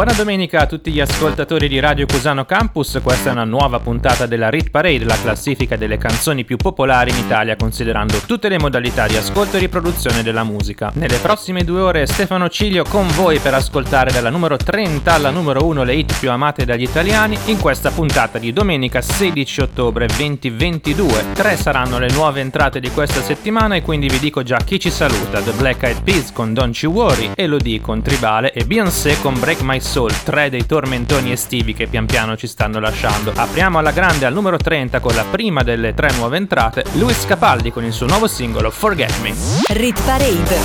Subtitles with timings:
[0.00, 4.24] Buona domenica a tutti gli ascoltatori di Radio Cusano Campus, questa è una nuova puntata
[4.24, 9.06] della Rit Parade, la classifica delle canzoni più popolari in Italia considerando tutte le modalità
[9.06, 10.90] di ascolto e riproduzione della musica.
[10.94, 15.66] Nelle prossime due ore Stefano Ciglio con voi per ascoltare dalla numero 30 alla numero
[15.66, 21.32] 1 le hit più amate dagli italiani in questa puntata di domenica 16 ottobre 2022.
[21.34, 24.90] Tre saranno le nuove entrate di questa settimana e quindi vi dico già chi ci
[24.90, 29.38] saluta, The Black Eyed Peas con Don't You Worry, Elodie con Tribale e Beyoncé con
[29.38, 33.32] Break My Soul, tre dei tormentoni estivi che pian piano ci stanno lasciando.
[33.34, 37.72] Apriamo alla grande al numero 30 con la prima delle tre nuove entrate, Luis Capaldi
[37.72, 39.34] con il suo nuovo singolo Forget Me.
[39.66, 40.58] Rit Parade.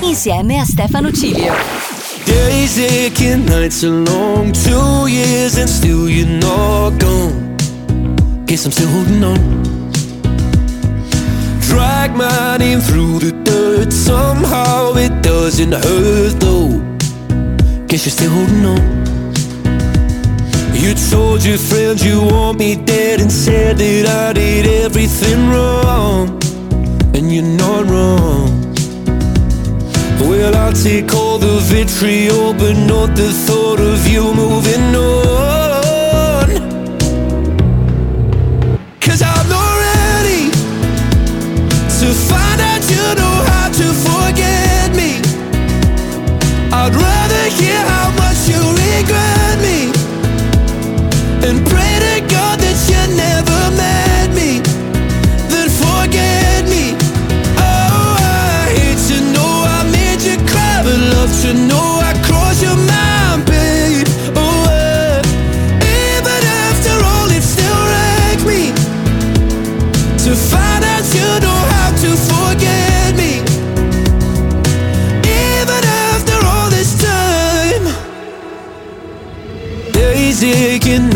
[0.00, 1.54] Insieme a Stefano Cilio.
[2.24, 7.54] Days aching, nights are long, two years and still you're not gone.
[8.46, 9.62] Guess I'm still holding on.
[11.68, 16.90] Drag my name through the dirt, somehow it doesn't hurt though.
[18.02, 18.80] Guess you're still holding on.
[20.72, 26.40] You told your friends you want me dead and said that I did everything wrong.
[27.14, 28.72] And you're not wrong.
[30.18, 36.48] Well, I'll take all the vitriol, but not the thought of you moving on.
[38.98, 40.48] Cause I'm not ready
[42.00, 45.20] to find out you know how to forget me.
[46.72, 47.89] I'd rather hear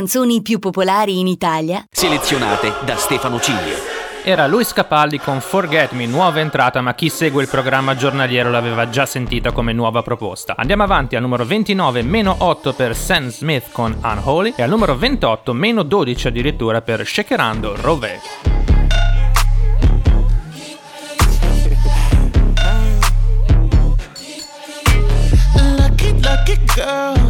[0.00, 1.84] canzoni più popolari in Italia.
[1.90, 3.76] Selezionate da Stefano Ciglio.
[4.24, 8.88] Era Luis Capaldi con Forget Me, nuova entrata, ma chi segue il programma giornaliero l'aveva
[8.88, 10.54] già sentita come nuova proposta.
[10.56, 14.96] Andiamo avanti al numero 29, meno 8 per Sam Smith con Unholy e al numero
[14.96, 18.20] 28, meno 12 addirittura per Shakerando Rove.
[25.76, 27.29] Lucky, lucky girl.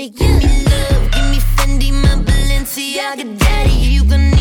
[0.00, 3.70] attic, give me love, give me Fendi, my Balenciaga, daddy.
[3.70, 4.39] You gon'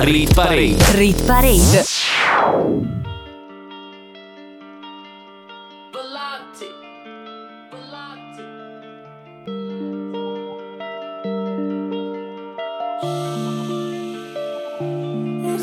[0.00, 0.76] Rit, Parade.
[0.94, 1.82] rit parade.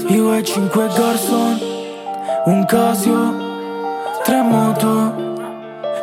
[0.10, 1.58] Io e cinque garçon,
[2.46, 3.34] un Casio,
[4.26, 5.14] tre moto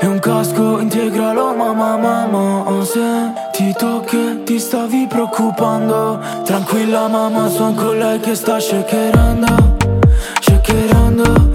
[0.01, 6.19] e un casco integralo mamma mamma Se ti tocchi ti stavi preoccupando.
[6.45, 9.77] Tranquilla mamma son con lei che sta shakerando
[10.41, 11.52] Shakerando,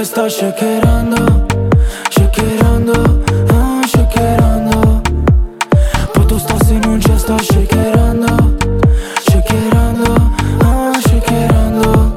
[0.00, 1.46] che sta shakerando
[2.08, 5.00] Shakerando, ah shakerando.
[6.12, 8.56] Poi tu sta se non c'è sta shakerando
[9.28, 10.30] Shakerando,
[10.62, 12.12] ah shakerando.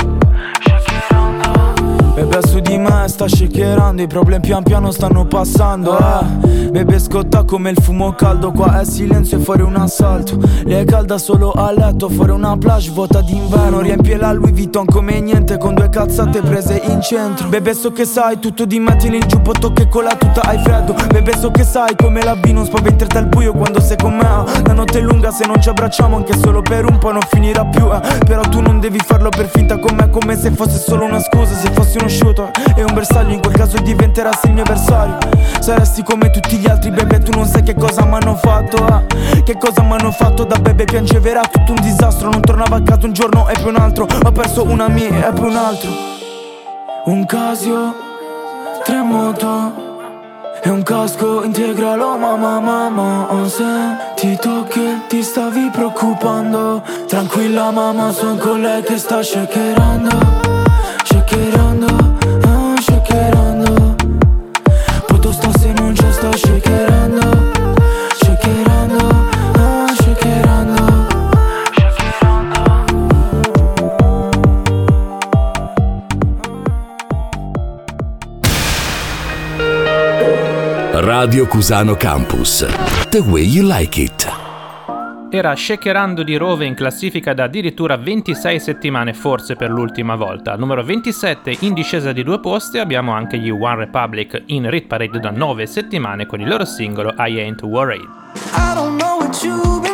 [2.15, 6.22] Bebe su di me sta shakerando I problemi pian piano stanno passando eh.
[7.13, 10.35] Scotta come il fumo caldo Qua è silenzio e fuori un assalto.
[10.63, 13.81] Lei è calda solo a letto Fuori una plage vuota d'inverno.
[13.81, 17.49] Riempie la Louis Vuitton come niente Con due cazzate prese in centro.
[17.49, 20.57] Bebe so che sai tutto di me Tieni il giubbotto che con la tuta hai
[20.57, 20.95] freddo.
[21.11, 24.63] Bebe so che sai come la B non spaventerti al buio quando sei con me.
[24.65, 27.63] La notte è lunga se non ci abbracciamo Anche solo per un po' non finirà
[27.63, 28.01] più eh.
[28.25, 31.53] Però tu non devi farlo per finta con me Come se fosse solo una scusa.
[31.53, 35.17] Se fossi uno shooter e un bersaglio In quel caso diventerassi il mio avversario.
[35.59, 39.03] Saresti come tutti gli altri bebe Tu non sai che cosa m'hanno fatto ah.
[39.43, 42.29] Che cosa m'hanno fatto da bebe Piangevera tutto un disastro.
[42.29, 44.07] Non tornavo a casa un giorno e poi un altro.
[44.23, 45.89] Ho perso una mia e poi un altro.
[47.05, 47.93] Un Casio,
[48.85, 49.91] tre moto
[50.61, 56.81] E un casco integralo mamma mamma Ho sentito che ti stavi preoccupando.
[57.07, 60.17] Tranquilla mamma son con lei che sta Shakerando,
[81.53, 82.65] Cusano Campus.
[83.09, 84.27] The way you like it.
[85.29, 90.53] Era shakerando di Rove in classifica da addirittura 26 settimane, forse per l'ultima volta.
[90.53, 94.87] Al numero 27, in discesa di due posti, abbiamo anche gli One Republic in Rit
[94.87, 98.09] Parade da 9 settimane con il loro singolo I Ain't Worried.
[98.55, 99.92] I don't know what you've been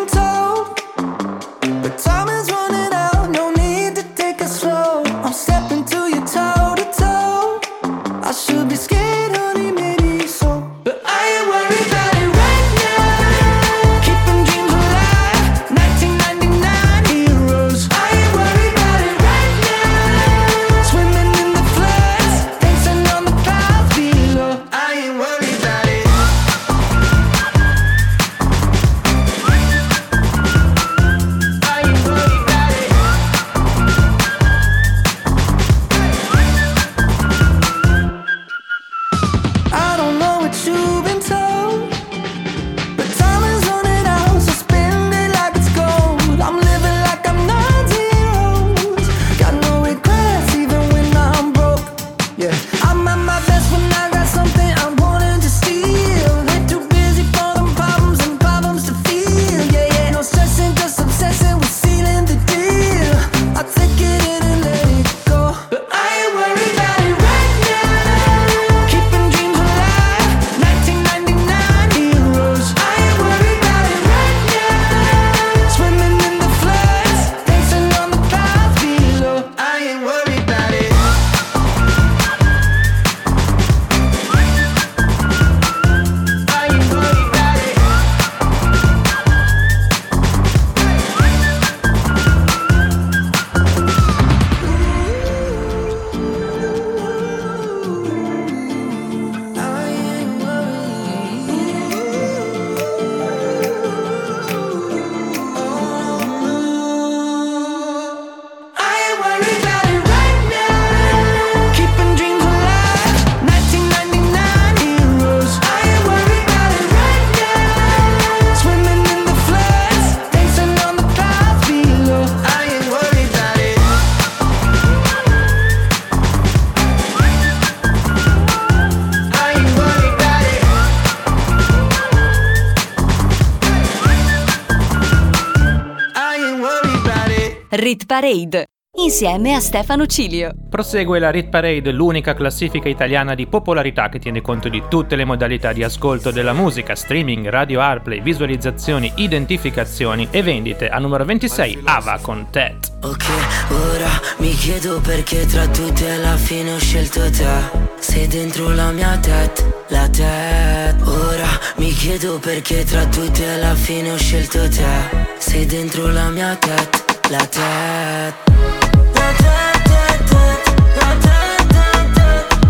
[138.20, 138.66] Parade
[138.98, 140.52] insieme a Stefano Cilio.
[140.70, 145.24] Prosegue la Rit Parade, l'unica classifica italiana di popolarità che tiene conto di tutte le
[145.24, 150.90] modalità di ascolto della musica, streaming, radio airplay, visualizzazioni, identificazioni e vendite.
[150.90, 152.92] Al numero 26 Ava con Tet.
[153.04, 153.26] Ok,
[153.70, 154.10] ora
[154.40, 157.88] mi chiedo perché tra tutte alla fine ho scelto te.
[158.00, 161.02] Sei dentro la mia tet, la tet.
[161.08, 161.48] Ora
[161.78, 165.28] mi chiedo perché tra tutte alla fine ho scelto te.
[165.38, 168.34] Sei dentro la mia tet, la tet.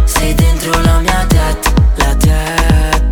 [0.06, 3.04] Sei dentro la mia tet, la tet.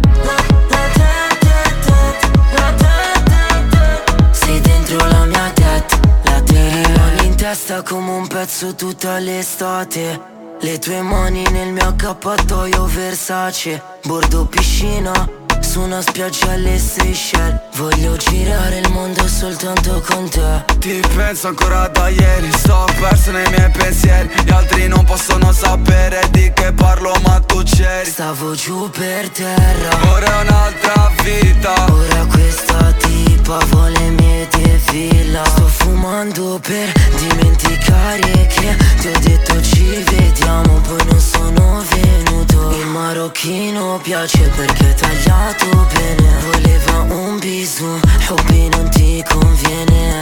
[4.31, 6.41] Sei dentro la mia tet, la.
[6.51, 10.35] Mi rimani in testa come un pezzo tutta l'estate.
[10.59, 15.45] Le tue mani nel mio accappatoio Versace Bordo piscina
[15.77, 17.59] su una spiaggia alle Seychelles.
[17.75, 20.65] Voglio girare il mondo soltanto con te.
[20.79, 24.27] Ti penso ancora da ieri Sto perso nei miei pensieri.
[24.43, 28.09] Gli altri non possono sapere di che parlo ma tu c'eri.
[28.09, 29.89] Stavo giù per terra.
[30.11, 31.73] Ora è un'altra vita.
[31.91, 35.45] Ora questa tipa vuole mie defila.
[35.45, 42.71] Sto fumando per dimenticare che ti ho detto ci vediamo Poi non sono venuto.
[42.71, 50.19] Il marocchino piace perché è tagliato bene Voleva un bisou, hobby non ti conviene.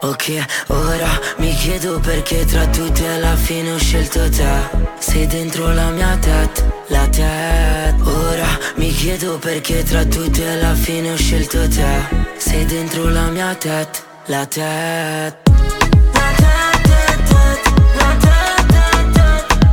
[0.00, 4.92] Ok, ora mi chiedo perché tra tutte alla fine ho scelto te.
[4.98, 11.12] Sei dentro la mia tet, la tet Ora mi chiedo perché tra tutte alla fine
[11.12, 12.32] ho scelto te.
[12.36, 15.36] Sei dentro la mia tet, la tet.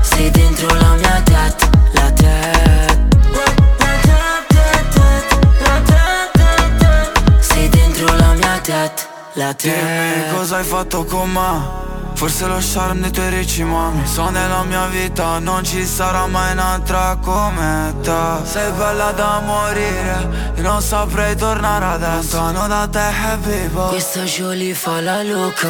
[0.02, 1.70] Sei dentro la mia tet,
[8.62, 13.64] tet, la tet Dimmi cosa hai fatto con me Forse lo charme dei tuoi ricci
[13.64, 14.06] mami.
[14.06, 18.12] So nella mia vita non ci sarà mai un'altra come te
[18.44, 22.38] Sei bella da morire Io non saprei tornare adesso.
[22.38, 25.68] Lontano da te happy boy Questa Jolie fa la loca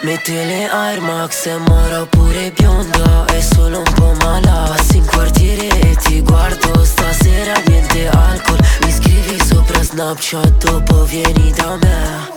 [0.00, 4.72] Mette le Air Max e mora pure bionda È solo un po' mala.
[4.74, 6.82] Passi in quartiere e ti guardo.
[6.82, 8.58] Stasera niente alcol.
[8.84, 12.33] Mi scrivi sopra Snapchat Dopo vieni da me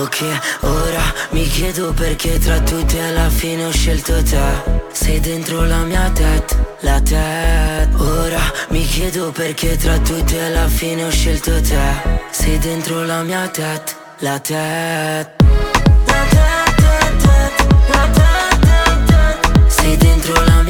[0.00, 0.24] Ok,
[0.60, 1.02] ora
[1.32, 4.78] mi chiedo perché tra tutti alla fine ho scelto te.
[4.92, 8.40] Sei dentro la mia testa, la testa Ora
[8.70, 11.78] mi chiedo perché tra tutti alla fine ho scelto te.
[12.30, 15.34] Sei dentro la mia testa, la testa
[19.68, 20.69] sei dentro la mia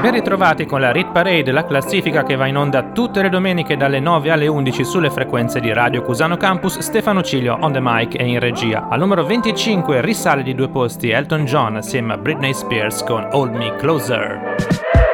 [0.00, 3.76] Ben ritrovati con la Rit Parade, la classifica che va in onda tutte le domeniche
[3.76, 8.14] dalle 9 alle 11 sulle frequenze di Radio Cusano Campus, Stefano Cilio on the mic
[8.14, 8.88] e in regia.
[8.88, 13.54] Al numero 25 risale di due posti Elton John assieme a Britney Spears con Hold
[13.54, 15.05] Me Closer.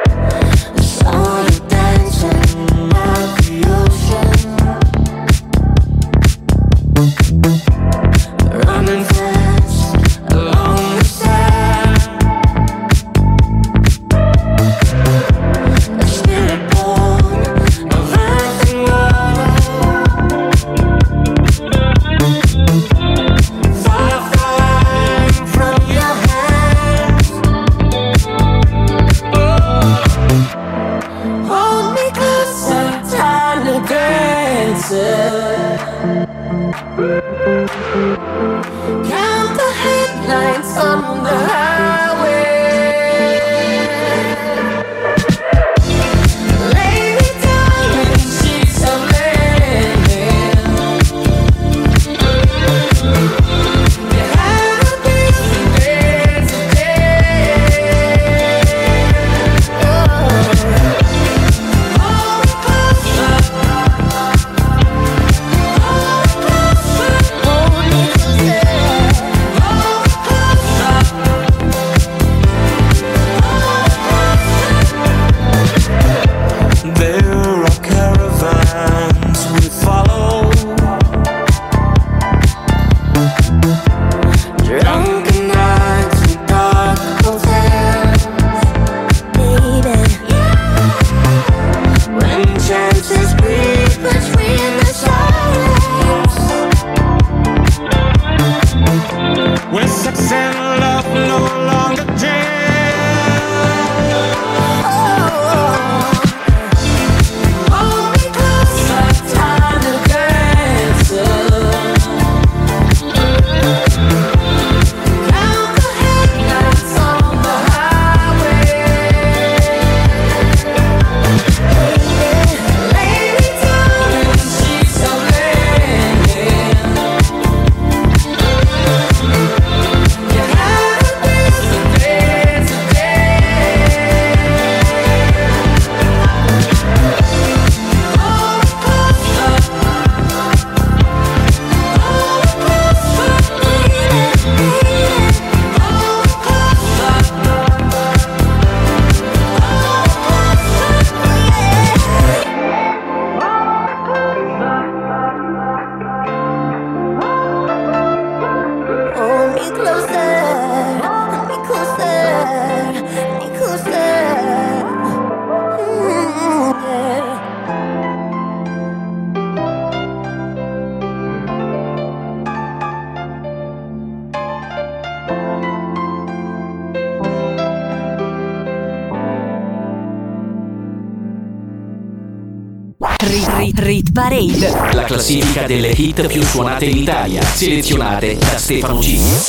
[183.25, 184.93] Rit Rit Rit Parade.
[184.93, 187.41] La classifica delle hit più suonate in Italia.
[187.41, 189.39] Selezionate da Stefano Cilio.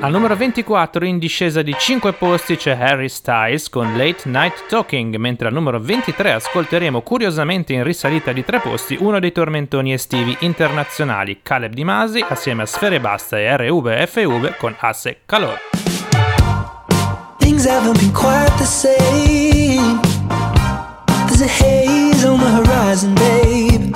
[0.00, 5.16] Al numero 24 in discesa di 5 posti c'è Harry Styles con Late Night Talking,
[5.16, 10.36] mentre al numero 23 ascolteremo curiosamente in risalita di 3 posti uno dei tormentoni estivi
[10.40, 15.58] internazionali, Caleb Di Masi assieme a Sfere Basta e RVFV con Asse Calor.
[17.38, 19.63] Things haven't been quite the same.
[21.44, 23.94] A haze on the horizon, babe.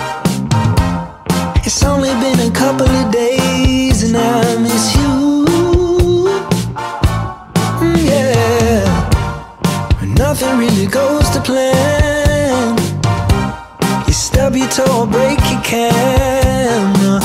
[1.64, 5.46] It's only been a couple of days and I miss you.
[7.80, 8.84] Mm, yeah.
[10.14, 12.76] Nothing really goes to plan.
[14.06, 17.18] You stub your toe or break your camera.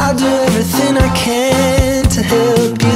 [0.00, 2.91] I'll do everything I can to help you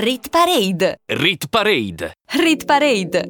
[0.00, 0.96] Rit Parade.
[1.08, 2.14] Rit Parade.
[2.32, 3.22] Rit Parade.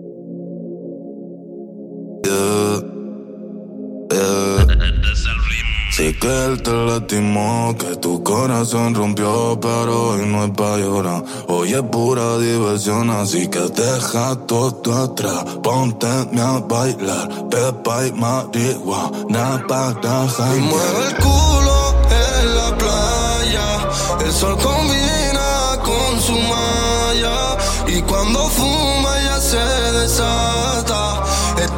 [5.90, 11.24] Sí que él te lastimó, que tu corazón rompió, pero hoy no es pa' llorar.
[11.48, 15.42] Hoy es pura diversión, así que deja todo atrás.
[15.64, 24.24] Ponte a bailar, pepa y marihuana para Y mueve el culo en la playa.
[24.24, 24.79] El sol combina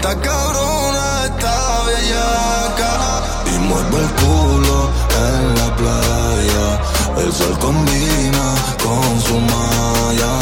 [0.02, 3.22] Esta cabrona está bellaca.
[3.46, 7.24] Y mueve el culo en la playa.
[7.24, 10.32] El sol combina con su malla.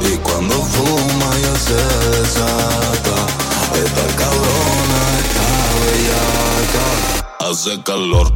[0.00, 3.16] Y cuando fuma ya se desata.
[3.84, 5.48] Esta cabrona está
[5.84, 7.50] bellaca.
[7.50, 8.32] Hace calor.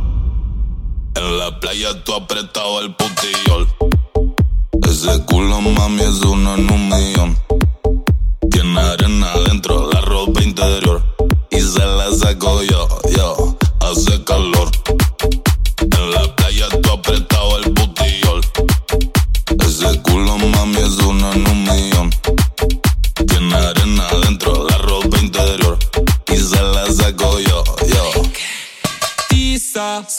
[1.14, 3.68] En la playa tú apretado el putillol.
[4.86, 7.38] Ese culo mami es uno en un millón.
[8.50, 9.83] Tiene arena dentro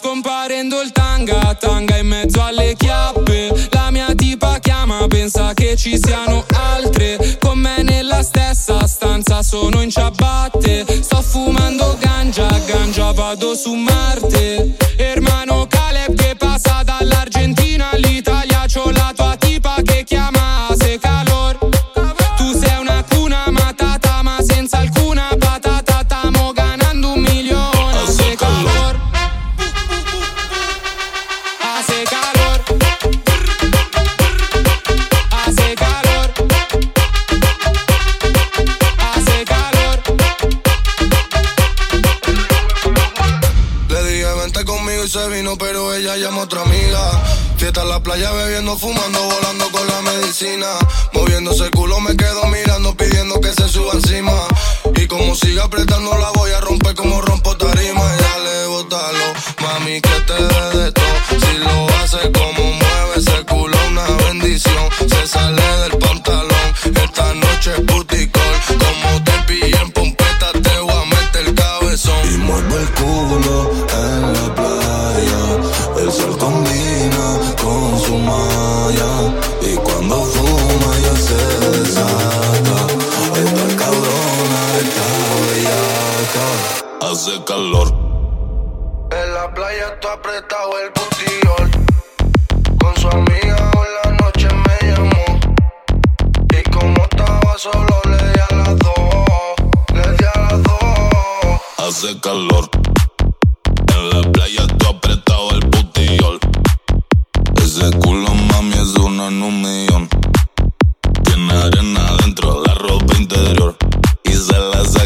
[0.06, 3.52] scomparendo il tanga, tanga in mezzo alle chiappe.
[3.72, 7.38] La mia tipa chiama, pensa che ci siano altre.
[7.40, 10.86] Con me nella stessa stanza sono in ciabatte.
[11.02, 14.76] Sto fumando ganja, ganja vado su Marte.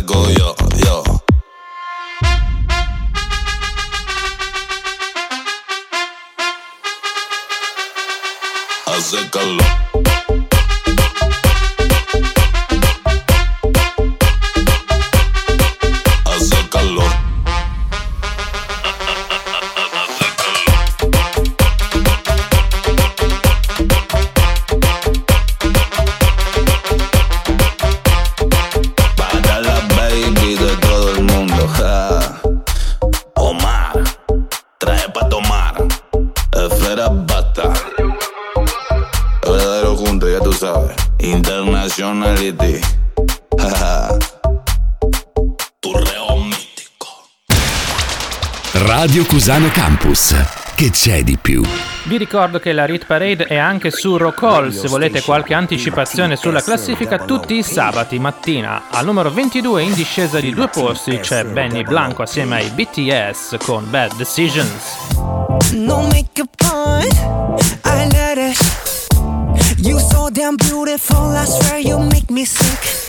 [0.09, 1.03] Saco yo, yo.
[8.85, 9.78] Hace calor.
[49.39, 50.35] Cusano Campus.
[50.75, 51.63] Che c'è di più?
[52.03, 56.61] Vi ricordo che la Rit Parade è anche su Rockall, se volete qualche anticipazione sulla
[56.61, 58.89] classifica tutti i sabati mattina.
[58.89, 63.89] Al numero 22 in discesa di due posti c'è Benny Blanco assieme ai BTS con
[63.89, 64.97] Bad Decisions.
[65.71, 67.07] No makeup on,
[67.85, 68.57] I let it.
[69.77, 73.07] You so damn beautiful, I swear you make me sick.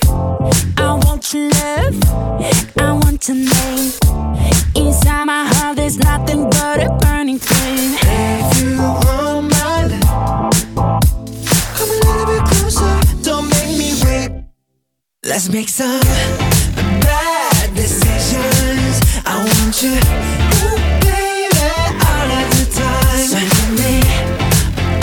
[0.79, 1.99] I want your love,
[2.77, 4.60] I want your name.
[4.75, 7.99] Inside my heart, there's nothing but a burning flame.
[8.57, 9.89] You my
[11.75, 14.31] come a little bit closer, don't make me wait.
[15.25, 16.01] Let's make some
[17.03, 19.01] bad decisions.
[19.27, 19.95] I want you,
[21.03, 21.61] baby,
[22.09, 23.31] all of the time.
[23.77, 23.95] Me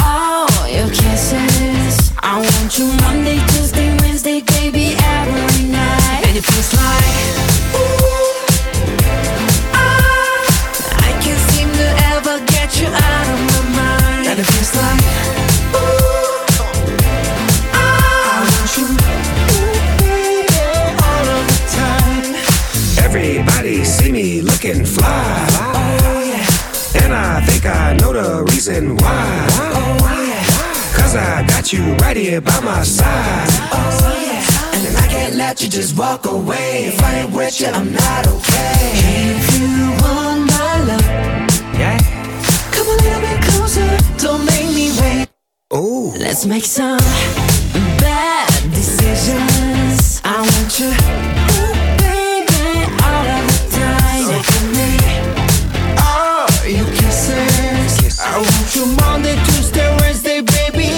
[0.02, 2.12] all your kisses.
[2.20, 6.24] I want you Monday, Tuesday, Wednesday, baby, every night.
[6.26, 7.47] And it feels like,
[28.82, 29.48] reason why.
[30.96, 33.48] Cause I got you right here by my side.
[33.72, 34.88] Oh yeah.
[34.88, 36.86] And I can't let you just walk away.
[36.86, 38.92] If I ain't with you, I'm not okay.
[39.34, 41.08] If you want my love,
[41.80, 41.98] Yeah.
[42.72, 43.98] come a little bit closer.
[44.18, 45.28] Don't make me wait.
[45.74, 46.12] Ooh.
[46.18, 47.00] Let's make some
[48.00, 50.22] bad decisions.
[50.24, 51.78] I want you, ooh,
[58.76, 60.97] you Monday, Tuesday, Wednesday, baby,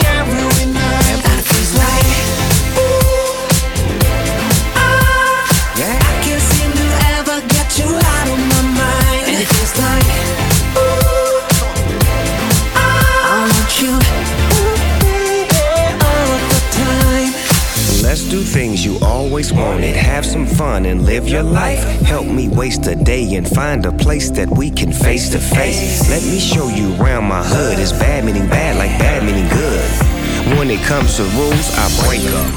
[19.39, 19.95] always wanted.
[19.95, 21.79] Have some fun and live your life.
[22.01, 26.09] Help me waste a day and find a place that we can face to face.
[26.09, 27.79] Let me show you around my hood.
[27.79, 30.57] It's bad meaning bad, like bad meaning good.
[30.57, 32.51] When it comes to rules, I break them.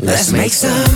[0.00, 0.88] Let's make some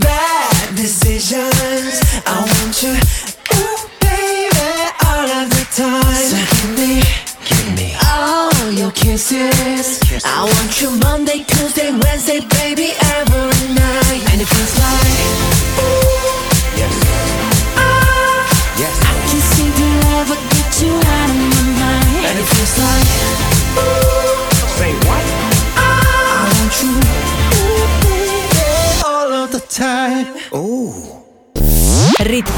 [0.00, 2.00] bad decisions.
[2.24, 4.72] I want you, ooh, baby,
[5.04, 6.28] all of the time.
[6.32, 7.02] So give me,
[7.44, 10.00] give me all your kisses.
[10.24, 12.40] I want you Monday, Tuesday, Wednesday,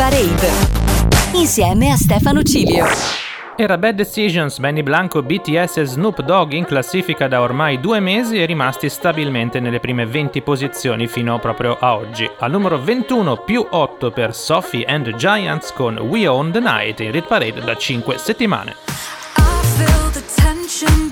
[0.02, 0.50] Parade
[1.34, 2.84] insieme a Stefano Cilio.
[3.54, 8.42] Era Bad Decisions, Benny Blanco, BTS e Snoop Dogg in classifica da ormai due mesi
[8.42, 12.28] e rimasti stabilmente nelle prime 20 posizioni fino proprio a oggi.
[12.40, 17.12] Al numero 21 più 8 per Sophie and Giants con We Own the Night in
[17.12, 18.74] Rit Parade da 5 settimane.
[19.36, 21.11] I feel the tension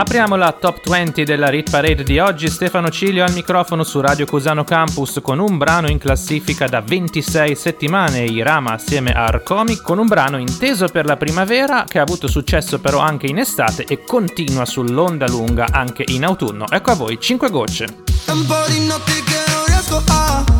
[0.00, 2.48] Apriamo la top 20 della Rit Parade di oggi.
[2.48, 7.54] Stefano Cilio al microfono su Radio Cusano Campus con un brano in classifica da 26
[7.54, 12.02] settimane, I Rama assieme a Arcomi, con un brano inteso per la primavera che ha
[12.02, 16.64] avuto successo però anche in estate e continua sull'onda lunga anche in autunno.
[16.70, 17.84] Ecco a voi 5 gocce.
[18.24, 20.59] È un po' di notte che non riesco a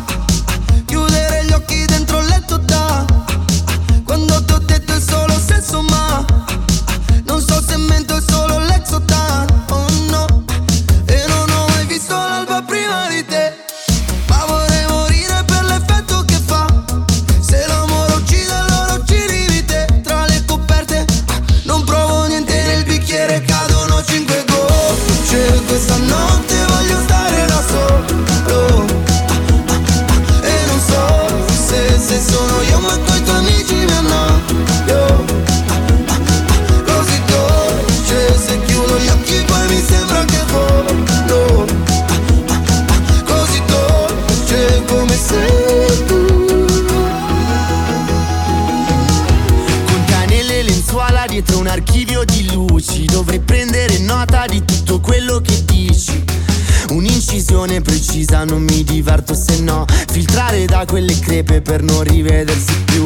[57.51, 59.85] direzione precisa non mi diverto se no.
[60.09, 63.05] Filtrare da quelle crepe per non rivedersi più.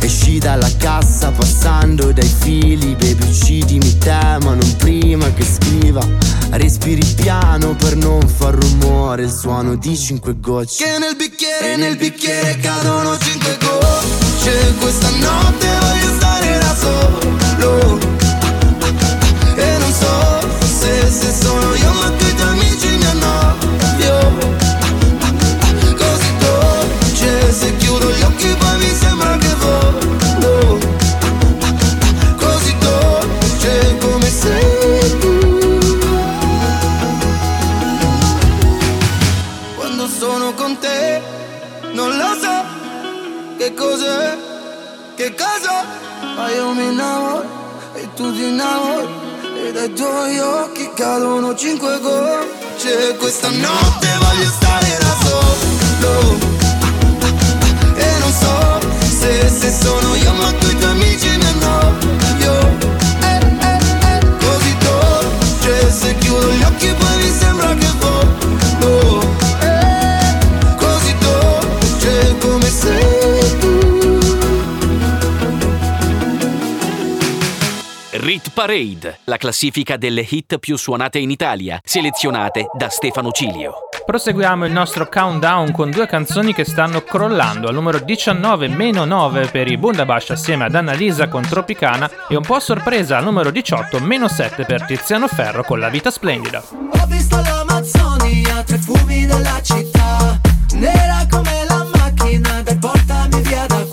[0.00, 6.02] Esci dalla cassa passando dai fili Baby uccidimi te ma non prima che scriva.
[6.52, 10.84] Respiri piano per non far rumore Il suono di cinque gocce.
[10.84, 14.74] Che nel bicchiere, nel bicchiere cadono cinque gocce.
[14.80, 18.03] Questa notte voglio stare da solo.
[50.04, 53.16] Tuoi occhi cadono cinque gocce.
[53.16, 56.53] Questa notte voglio stare da solo
[78.64, 83.88] Parade, la classifica delle hit più suonate in Italia, selezionate da Stefano Cilio.
[84.06, 87.68] Proseguiamo il nostro countdown con due canzoni che stanno crollando.
[87.68, 92.42] Al numero 19 meno 9 per i Bundabash assieme ad Annalisa con Tropicana e un
[92.42, 96.62] po' a sorpresa al numero 18 meno 7 per Tiziano Ferro con La vita splendida.
[96.70, 100.40] Ho visto l'Amazzonia tra i fumi della città
[100.72, 103.83] Nera come la macchina dai portami via da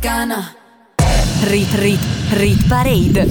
[0.00, 0.54] tropicana.
[1.44, 2.00] Rit Rit
[2.32, 3.28] Rit Parade.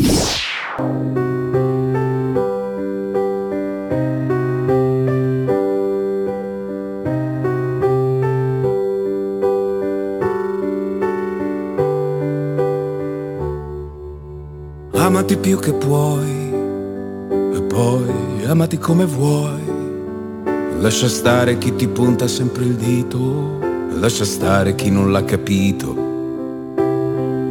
[14.94, 16.54] Amati più che puoi
[17.54, 19.58] e poi amati come vuoi.
[20.80, 23.60] Lascia stare chi ti punta sempre il dito,
[23.96, 26.09] lascia stare chi non l'ha capito.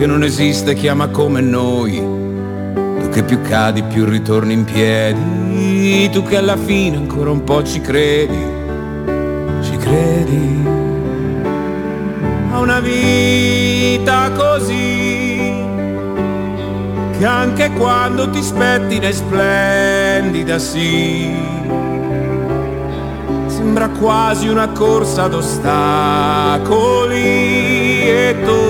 [0.00, 1.96] che non esiste chi ama come noi.
[1.98, 7.62] Tu che più cadi più ritorni in piedi, tu che alla fine ancora un po'
[7.62, 8.38] ci credi,
[9.60, 10.64] ci credi
[12.50, 15.38] a una vita così
[17.18, 21.30] che anche quando ti spettina è splendida sì
[23.48, 27.18] sembra quasi una corsa ad ostacoli
[28.08, 28.69] e tu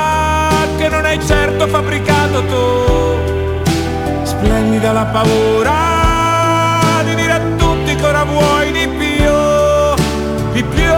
[0.81, 3.69] che non hai certo fabbricato tu.
[4.23, 9.31] Splendida la paura di dire a tutti che ora vuoi di più,
[10.53, 10.91] di più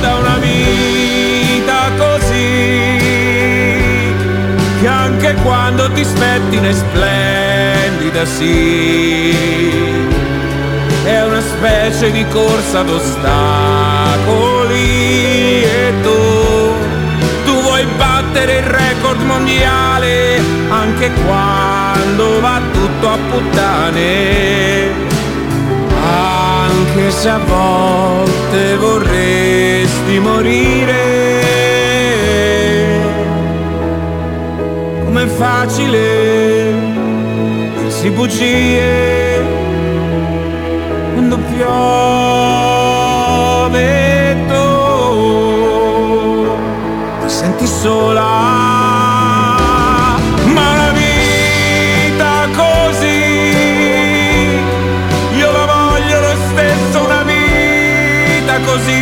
[0.00, 2.98] da una vita così
[4.80, 9.36] che anche quando ti spettina è splendida sì
[11.04, 13.20] è una specie di corsa ad ostacoli
[15.64, 16.61] e tu
[17.82, 20.40] tu vuoi battere il record mondiale?
[20.68, 24.90] Anche quando va tutto a puttane.
[26.04, 31.20] Anche se a volte vorresti morire.
[35.04, 36.74] Com'è facile
[37.78, 39.44] dirsi bugie
[41.14, 41.72] quando piove
[47.62, 48.20] ti senti sola.
[50.44, 53.40] Ma una vita così
[55.36, 59.00] io la voglio lo stesso una vita così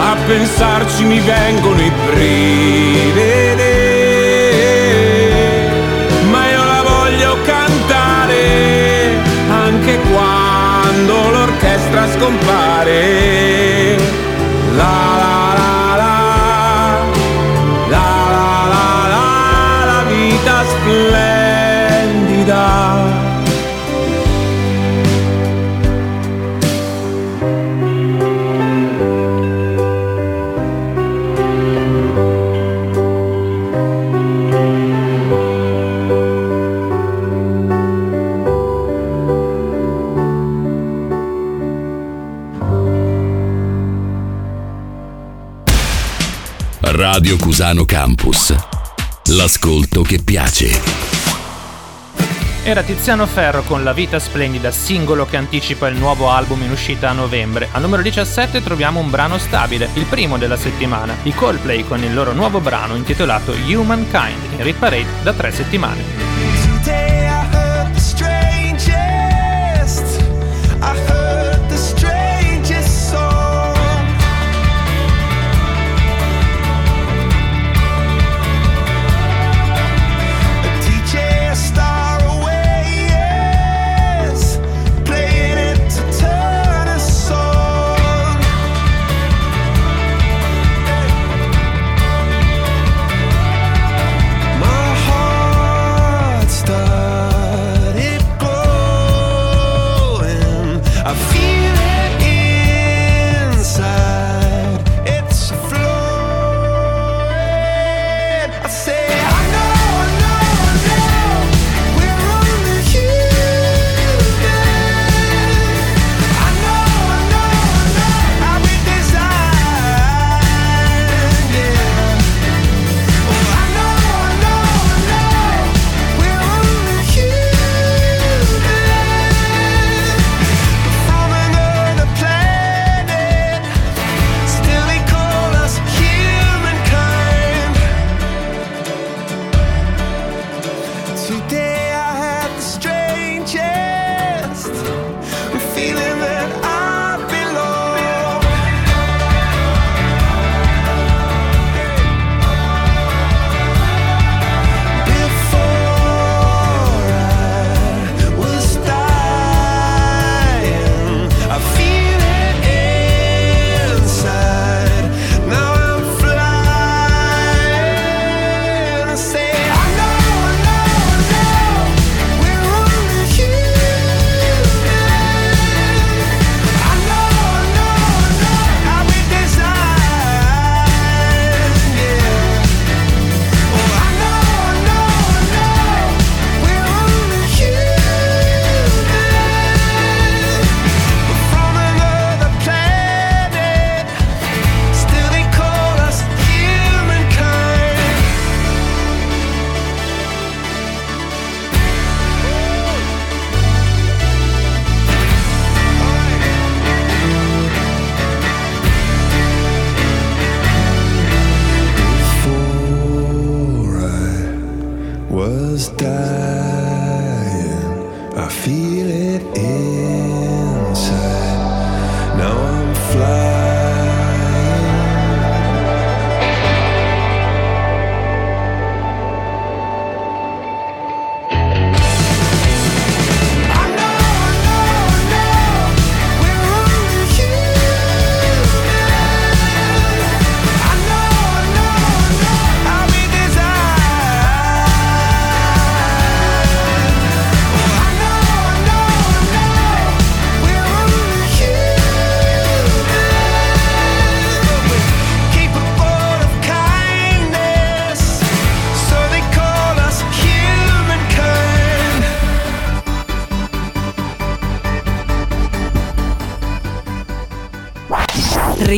[0.00, 3.56] a pensarci mi vengono i brividi
[6.64, 6.82] la
[10.10, 13.37] quando l'orchestra scompare
[47.58, 48.54] Cusano Campus.
[49.30, 50.80] L'ascolto che piace.
[52.62, 57.10] Era Tiziano Ferro con La vita splendida, singolo che anticipa il nuovo album in uscita
[57.10, 57.66] a novembre.
[57.72, 62.14] Al numero 17 troviamo un brano stabile, il primo della settimana, i Coldplay con il
[62.14, 66.27] loro nuovo brano intitolato Humankind, in Rit Parade da tre settimane.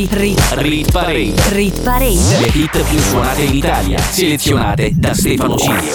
[0.01, 1.33] Rit, rit, Rit Parade.
[1.49, 2.39] rit parade.
[2.39, 5.93] Le hit più suonate in Italia, selezionate da Stefano Cilio.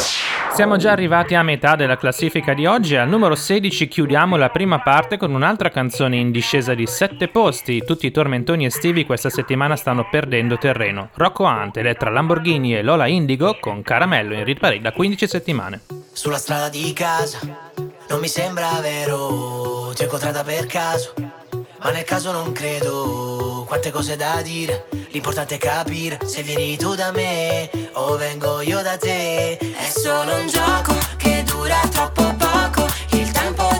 [0.54, 4.50] Siamo già arrivati a metà della classifica di oggi e al numero 16 chiudiamo la
[4.50, 7.82] prima parte con un'altra canzone in discesa di 7 posti.
[7.84, 11.10] Tutti i tormentoni estivi questa settimana stanno perdendo terreno.
[11.14, 15.80] Rocco Hunt, Elettra Lamborghini e Lola Indigo con Caramello in Rit Parade da 15 settimane.
[16.12, 17.40] Sulla strada di casa,
[18.08, 21.12] non mi sembra vero, ti ho incontrata per caso,
[21.80, 26.94] ma nel caso non credo, quante cose da dire, l'importante è capire se vieni tu
[26.94, 29.56] da me o vengo io da te.
[29.56, 33.75] È solo un gioco che dura troppo poco, il tempo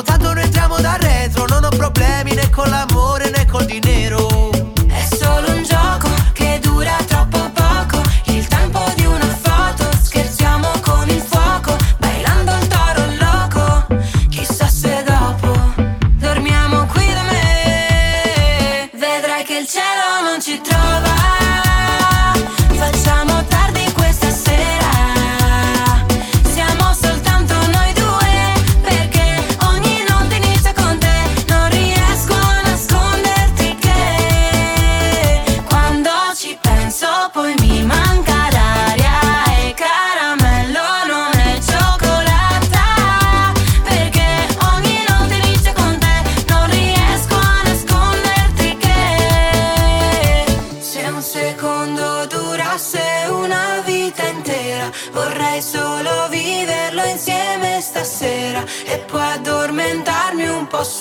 [0.00, 1.44] tanto noi entriamo dal retro.
[1.46, 4.01] Non ho problemi né con l'amore né col dinero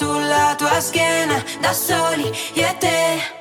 [0.02, 3.41] sulla tua schiena, da soli io e te.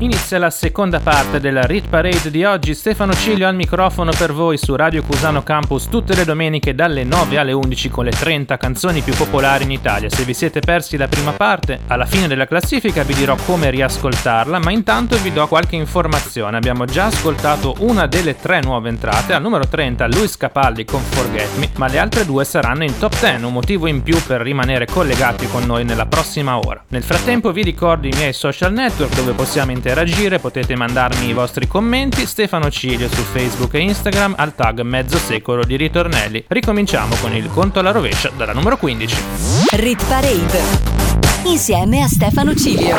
[0.00, 2.74] Inizia la seconda parte della Rit Parade di oggi.
[2.74, 7.38] Stefano Ciglio al microfono per voi su Radio Cusano Campus tutte le domeniche dalle 9
[7.38, 10.10] alle 11 con le 30 canzoni più popolari in Italia.
[10.10, 14.58] Se vi siete persi la prima parte, alla fine della classifica vi dirò come riascoltarla,
[14.58, 16.58] ma intanto vi do qualche informazione.
[16.58, 21.56] Abbiamo già ascoltato una delle tre nuove entrate, al numero 30 Luis Capaldi con Forget
[21.56, 24.84] Me, ma le altre due saranno in top 10, un motivo in più per rimanere
[24.84, 26.84] collegati con noi nella prossima ora.
[26.88, 29.84] Nel frattempo vi ricordo i miei social network dove possiamo interagire,
[30.40, 35.64] potete mandarmi i vostri commenti, Stefano Ciglio su Facebook e Instagram al tag mezzo secolo
[35.64, 36.44] di ritornelli.
[36.48, 39.16] Ricominciamo con il conto alla rovescia dalla numero 15.
[39.72, 40.60] Rit Parade
[41.44, 42.96] insieme a Stefano Cilio.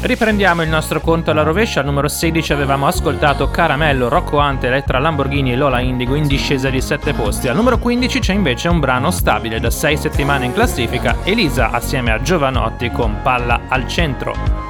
[0.00, 5.00] Riprendiamo il nostro conto alla rovescia, al numero 16 avevamo ascoltato Caramello, Rocco Ante, Elettra
[5.00, 7.48] Lamborghini e Lola Indigo in discesa di 7 posti.
[7.48, 12.12] Al numero 15 c'è invece un brano stabile da 6 settimane in classifica, Elisa assieme
[12.12, 14.67] a Giovanotti con Palla al centro.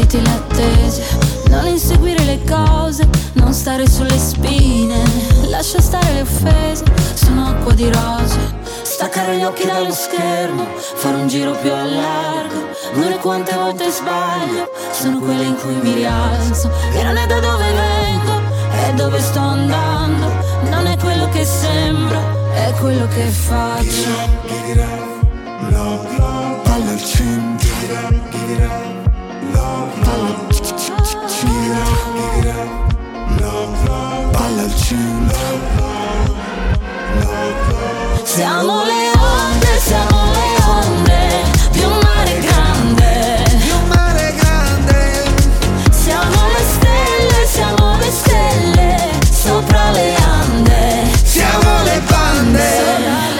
[0.00, 1.02] Goditi l'attesa.
[1.48, 5.02] Non inseguire le cose, non stare sulle spine,
[5.48, 6.84] lascia stare le offese,
[7.14, 8.58] sono acqua di rose.
[8.82, 12.68] Staccare gli occhi dallo schermo, fare un giro più a largo,
[13.08, 16.70] è quante volte sbaglio, sono quelle in cui mi rialzo.
[16.92, 18.40] E non è da dove vengo,
[18.70, 20.26] è dove sto andando,
[20.70, 22.20] non è quello che sembra,
[22.54, 24.38] è quello che faccio.
[26.62, 27.70] Palla al centro
[28.02, 28.99] Palla al centro
[38.24, 43.44] Siamo le onde, siamo le onde di un mare grande.
[43.56, 45.24] Di un mare grande
[45.90, 51.10] Siamo le stelle, siamo le stelle sopra le ande.
[51.24, 53.39] Siamo le bande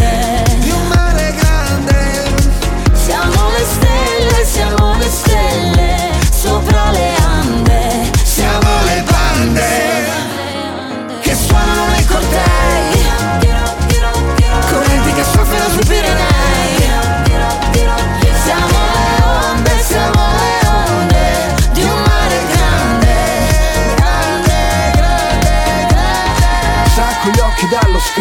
[0.00, 0.58] grande.
[0.60, 2.24] Di un mare grande
[2.92, 8.10] Siamo le stelle, siamo le stelle sopra le ande.
[8.22, 9.68] Siamo le bande
[11.20, 13.04] che suonano nei cortei.
[14.70, 16.29] Correnti che soffiano sui Pirenei.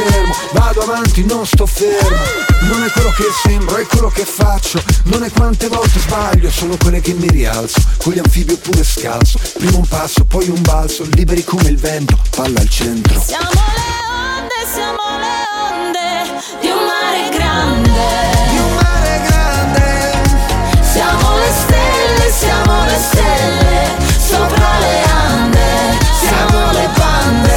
[0.10, 2.48] Schermo, vado avanti, non sto fermo.
[2.62, 4.82] Non è quello che sembro, è quello che faccio.
[5.04, 7.80] Non è quante volte sbaglio, sono quelle che mi rialzo.
[7.98, 9.40] Con gli anfibi oppure scalzo.
[9.58, 13.22] Prima un passo, poi un balzo, liberi come il vento, palla al centro.
[13.22, 15.38] Siamo le onde, siamo le
[15.72, 16.08] onde
[16.60, 17.90] di un mare grande.
[18.50, 19.88] Di un mare grande
[20.92, 25.98] Siamo le stelle, siamo le stelle sopra le ande.
[26.20, 27.50] Siamo le bande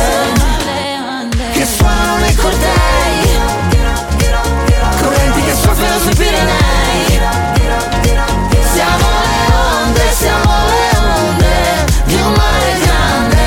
[1.53, 2.12] che suonano
[2.53, 3.41] cortei.
[5.01, 7.21] Correnti che soffiano sui Pirenei.
[8.73, 13.45] Siamo le onde, siamo le onde di un mare grande.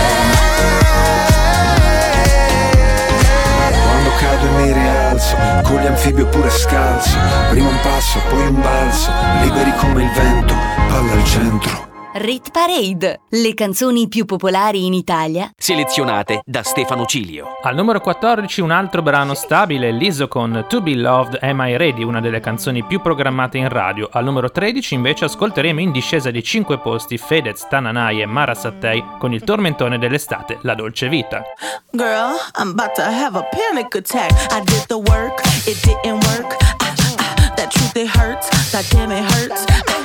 [3.84, 7.18] Quando cado e mi rialzo, con gli anfibi oppure scalzo.
[7.50, 10.54] Prima un passo, poi un balzo, liberi come il vento,
[10.88, 11.95] palla al centro.
[12.18, 17.58] Rit Parade, le canzoni più popolari in Italia Selezionate da Stefano Cilio.
[17.62, 22.04] Al numero 14 un altro brano stabile, Liso con To Be Loved Am I Ready,
[22.04, 24.08] una delle canzoni più programmate in radio.
[24.10, 29.04] Al numero 13 invece ascolteremo in discesa di 5 posti Fedez, Tananai e Mara Sattei
[29.20, 31.44] con il tormentone dell'estate, La Dolce Vita.
[31.92, 34.32] Girl, I'm about to have a panic attack.
[34.54, 36.56] I did the work, it didn't work.
[36.62, 40.05] Ah, ah, that That truth it hurts, that damn it hurts.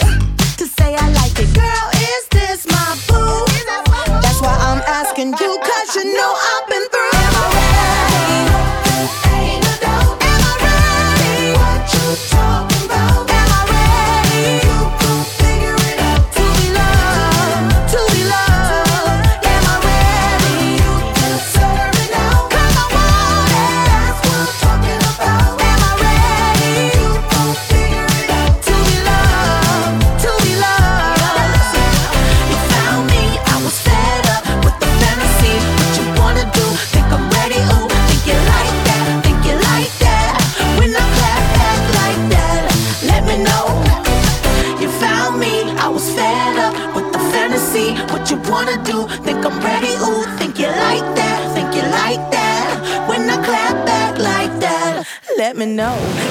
[55.63, 56.30] let me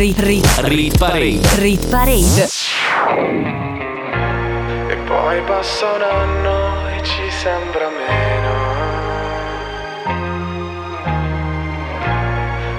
[0.00, 1.40] Rit, rit, Rit Parade.
[1.58, 2.48] rit parade.
[4.88, 8.52] E poi passa un anno e ci sembra meno.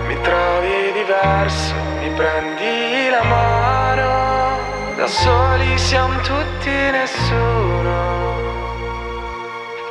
[0.07, 4.95] Mi trovi diverso, mi prendi la mano.
[4.95, 8.35] Da soli siamo tutti nessuno.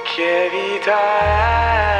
[0.02, 1.99] Che vita è?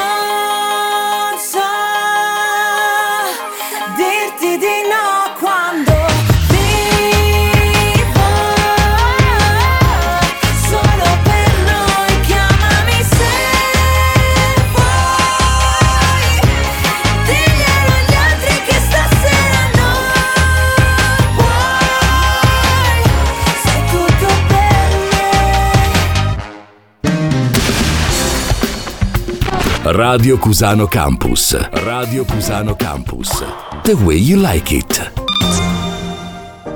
[29.83, 31.57] Radio Cusano Campus.
[31.71, 33.43] Radio Cusano Campus.
[33.81, 35.11] The way you like it.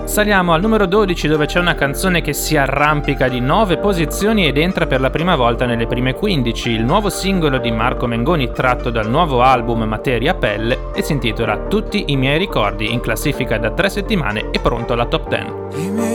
[0.05, 4.57] Saliamo al numero 12 dove c'è una canzone che si arrampica di 9 posizioni ed
[4.57, 8.89] entra per la prima volta nelle prime 15, il nuovo singolo di Marco Mengoni tratto
[8.89, 13.69] dal nuovo album Materia Pelle e si intitola Tutti i miei ricordi in classifica da
[13.69, 16.14] 3 settimane e pronto alla top 10.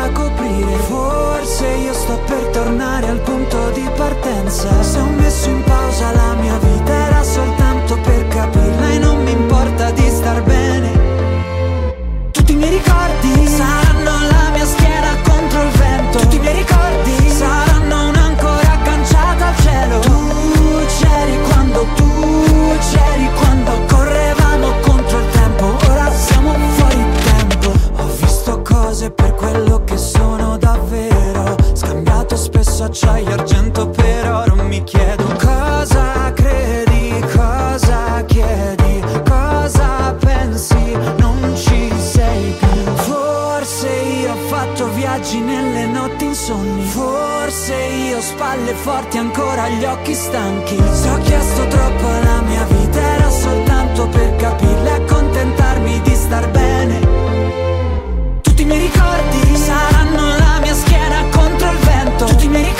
[0.00, 0.76] Da coprire.
[0.88, 4.82] Forse io sto per tornare al punto di partenza.
[4.82, 9.32] Se ho messo in pausa la mia vita era soltanto per capirla E non mi
[9.32, 10.59] importa di star bene
[32.80, 33.90] Spesso acciaio argento?
[33.90, 35.24] Per oro Mi chiedo.
[35.38, 39.02] Cosa credi, cosa chiedi?
[39.28, 42.94] Cosa pensi, non ci sei più.
[42.94, 46.82] Forse io ho fatto viaggi nelle notti insonni.
[46.84, 50.82] Forse io ho spalle forti ancora gli occhi stanchi.
[50.92, 56.48] Se ho chiesto troppo alla mia vita era soltanto per capirla e accontentarmi di star
[56.48, 56.98] bene.
[58.40, 60.39] Tutti i miei ricordi saranno
[62.50, 62.79] vento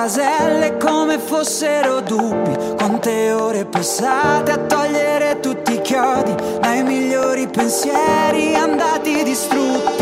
[0.00, 2.74] caselle come fossero dubbi.
[2.76, 9.99] Quante ore passate a togliere tutti i chiodi Dai migliori pensieri andati distrutti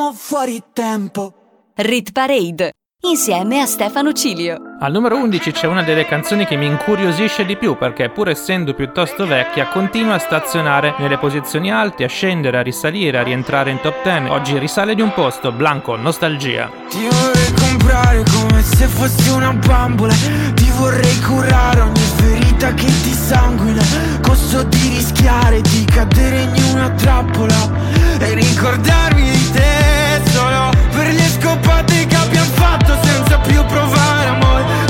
[0.00, 1.34] siamo fuori tempo
[1.74, 2.72] Rit Parade
[3.02, 4.56] insieme a Stefano Cilio.
[4.80, 8.72] Al numero 11 c'è una delle canzoni che mi incuriosisce di più perché pur essendo
[8.72, 13.80] piuttosto vecchia continua a stazionare nelle posizioni alte, a scendere, a risalire, a rientrare in
[13.82, 14.30] top 10.
[14.30, 16.70] Oggi risale di un posto, Blanco, Nostalgia.
[16.88, 20.14] Ti vorrei comprare come se fossi una bambola
[20.54, 23.82] Ti vorrei curare ogni ferita che ti sanguina
[24.20, 27.70] Costo di rischiare di cadere in una trappola
[28.18, 34.89] E ricordarmi di te solo per le scopate che abbiamo fatto senza più provare amore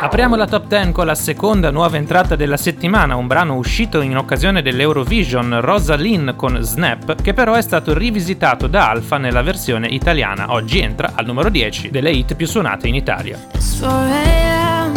[0.00, 4.16] Apriamo la top 10 con la seconda nuova entrata della settimana, un brano uscito in
[4.16, 10.52] occasione dell'Eurovision, Rosalind con Snap, che però è stato rivisitato da Alfa nella versione italiana.
[10.52, 13.40] Oggi entra al numero 10 delle hit più suonate in Italia.
[13.54, 14.92] It's 4 a.m.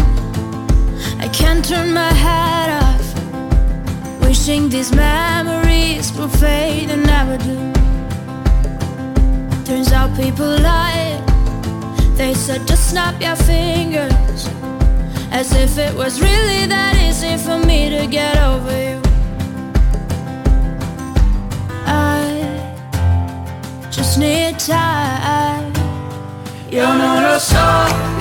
[1.19, 3.13] I can't turn my head off.
[4.19, 7.71] Wishing these memories will fade and never do.
[9.65, 11.19] Turns out people lie.
[12.17, 14.47] They said just snap your fingers.
[15.31, 19.01] As if it was really that easy for me to get over you.
[21.85, 22.21] I
[23.89, 25.71] just need time.
[26.71, 28.20] Io non lo so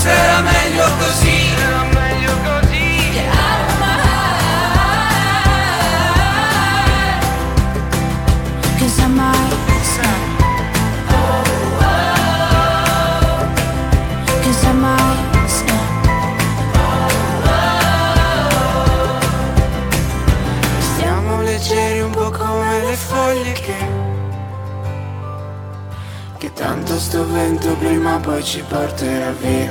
[0.00, 1.54] forse era meglio così.
[1.58, 3.10] Era meglio così.
[3.12, 4.38] Get out of my heart.
[8.78, 9.58] 'Cause I might.
[11.10, 11.42] Oh,
[11.80, 11.92] oh.
[14.42, 16.06] 'Cause I might snap.
[16.74, 17.10] Oh.
[20.78, 23.98] Stiamo leggeri un po' come le foglie che
[26.38, 29.70] Che tanto sto vento prima o poi ci porterà via,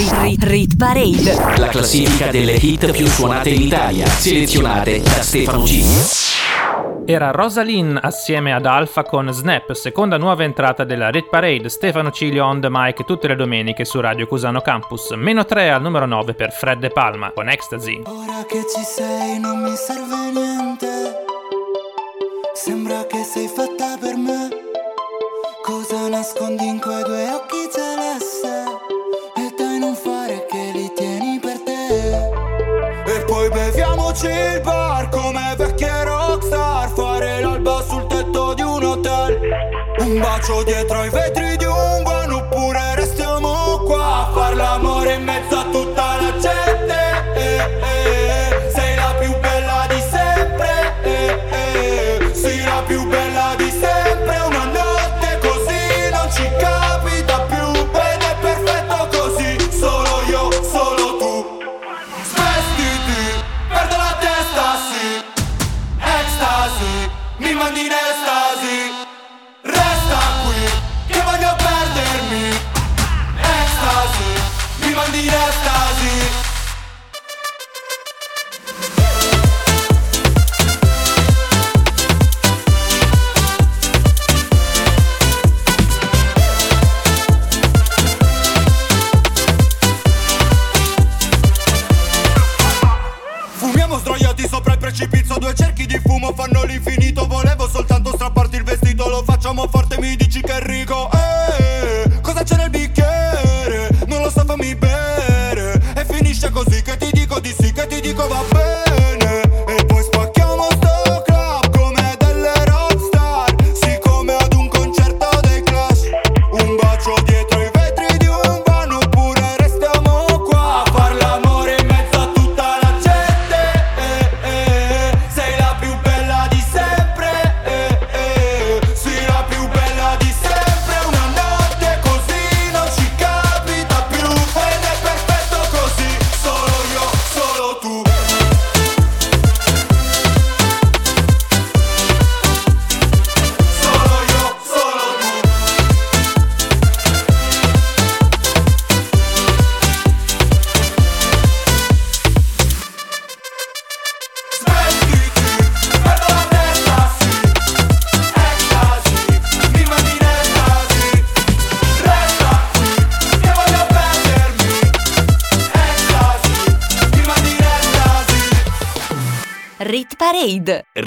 [0.00, 1.34] Rit, Parade.
[1.56, 7.04] La classifica delle hit più suonate in Italia, selezionate da Stefano Cilio.
[7.04, 12.44] Era Rosaline assieme ad Alfa con Snap, seconda nuova entrata della Rit Parade, Stefano Cilio
[12.44, 15.10] on the mic tutte le domeniche su Radio Cusano Campus.
[15.16, 18.00] Meno 3 al numero 9 per Fred De Palma con Ecstasy.
[18.04, 20.86] Ora che ci sei non mi serve niente.
[22.54, 24.48] Sembra che sei fatta per me.
[25.64, 28.77] Cosa nascondi in quei due occhi celeste?
[34.18, 39.38] Beviamoci il bar come vecchie rockstar Fare l'alba sul tetto di un hotel.
[39.98, 41.67] Un bacio dietro ai vetri di un
[67.68, 68.92] mi mandi in estasi.
[69.62, 72.48] Resta qui, che voglio perdermi.
[73.36, 76.46] Ecstasy, mi mandi in estasi.
[93.56, 97.47] Fumiamo sdraiati sopra il precipizio Due cerchi di fumo fanno l'infinito Volevo
[99.48, 101.08] facciamo forte, mi dici che è rico.
[101.10, 103.88] Eh, cosa c'è nel bicchiere?
[104.06, 105.80] Non lo so, fammi bere.
[105.96, 108.87] E finisce così che ti dico di sì Che ti dico va bene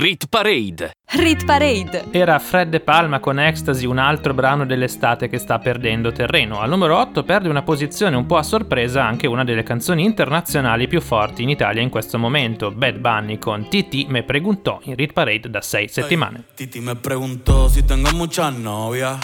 [0.01, 0.93] Rit Parade.
[1.11, 2.05] Rit Parade.
[2.09, 6.59] Era Fred De Palma con Ecstasy, un altro brano dell'estate che sta perdendo terreno.
[6.59, 10.87] Al numero 8 perde una posizione un po' a sorpresa anche una delle canzoni internazionali
[10.87, 15.13] più forti in Italia in questo momento, Bad Bunny con TT me preguntò in Rit
[15.13, 16.45] Parade da 6 settimane.
[16.55, 19.19] Titi me preguntó si tengo muchas novias.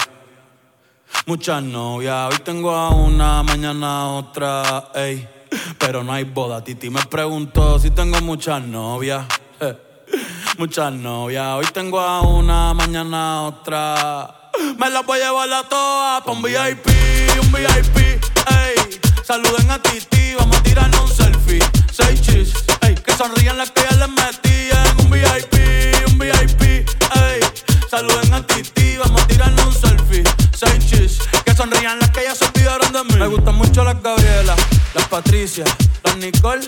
[1.25, 2.31] Muchas novias.
[2.31, 4.91] Hoy tengo a una, mañana a otra.
[4.93, 5.27] Ey.
[5.79, 6.63] Pero no hay boda.
[6.63, 9.25] Titi me preguntó si tengo muchas novias.
[9.59, 9.86] eh,
[10.57, 11.45] Muchas novias.
[11.53, 14.49] Hoy tengo a una, mañana otra.
[14.79, 16.87] Me las voy a llevar a todas pa' un VIP,
[17.39, 17.97] un VIP.
[17.97, 18.99] Ey.
[19.23, 21.59] Saluden a Titi, vamos a tirarnos un selfie.
[21.91, 22.95] Seis chis, ey.
[22.95, 26.61] Que sonrían las que ya les metí en un VIP, un VIP.
[26.61, 27.39] Ey.
[27.87, 30.23] Saluden a Titi, vamos a tirarnos un selfie.
[30.55, 33.19] Seis chis, que sonrían las que ya se olvidaron de mí.
[33.19, 34.55] Me gustan mucho las Gabriela,
[34.95, 35.65] las Patricia,
[36.03, 36.67] las Nicole,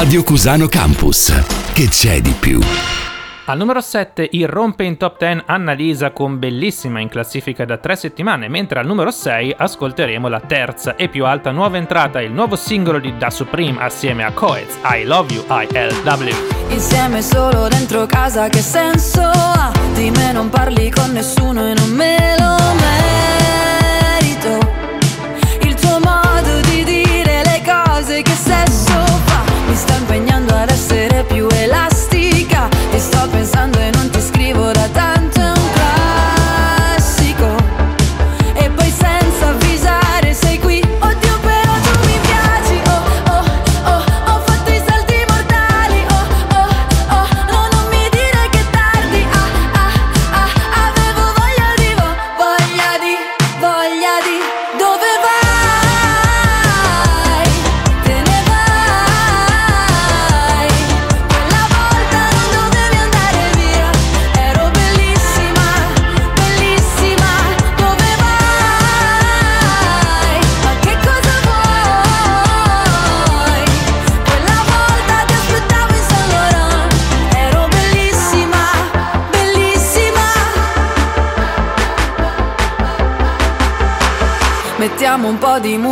[0.00, 1.30] Radio Cusano Campus.
[1.74, 2.58] Che c'è di più?
[3.44, 8.48] Al numero 7 irrompe in top 10 Annalisa con Bellissima in classifica da tre settimane,
[8.48, 12.98] mentre al numero 6 ascolteremo la terza e più alta nuova entrata, il nuovo singolo
[12.98, 16.34] di Da Supreme assieme a Coez, I Love You ILW.
[16.70, 19.70] Insieme solo dentro casa che senso ha?
[19.92, 23.19] Di me non parli con nessuno e non me lo merito
[31.24, 32.68] più elastica.
[32.92, 33.79] E sto pensando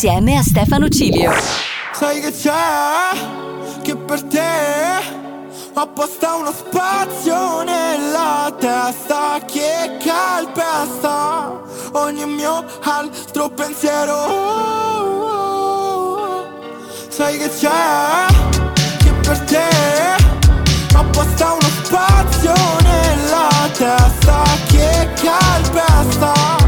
[0.00, 1.32] Insieme a Stefano Cilio.
[1.92, 3.18] Sai che c'è?
[3.82, 4.40] Che per te
[5.74, 11.60] apposta uno spazio nella testa che calpesta
[11.94, 14.14] ogni mio altro pensiero.
[17.08, 18.26] Sai che c'è?
[18.98, 19.68] Che per te
[20.94, 22.54] apposta uno spazio
[22.84, 26.67] nella testa che calpesta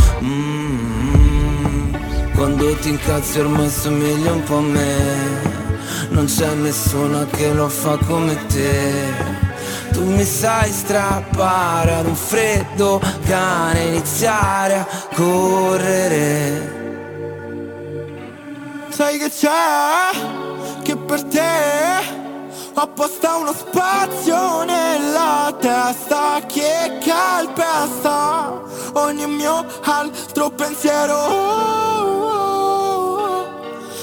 [2.41, 5.41] quando ti incazzi ormai somigli un po' a me.
[6.09, 9.13] Non c'è nessuno che lo fa come te.
[9.91, 16.79] Tu mi sai strappare ad un freddo cane Iniziare a correre.
[18.89, 20.81] Sai che c'è?
[20.81, 22.20] Che per te
[22.73, 28.61] apposta uno spazio nella testa che calpesta
[28.93, 31.15] ogni mio altro pensiero.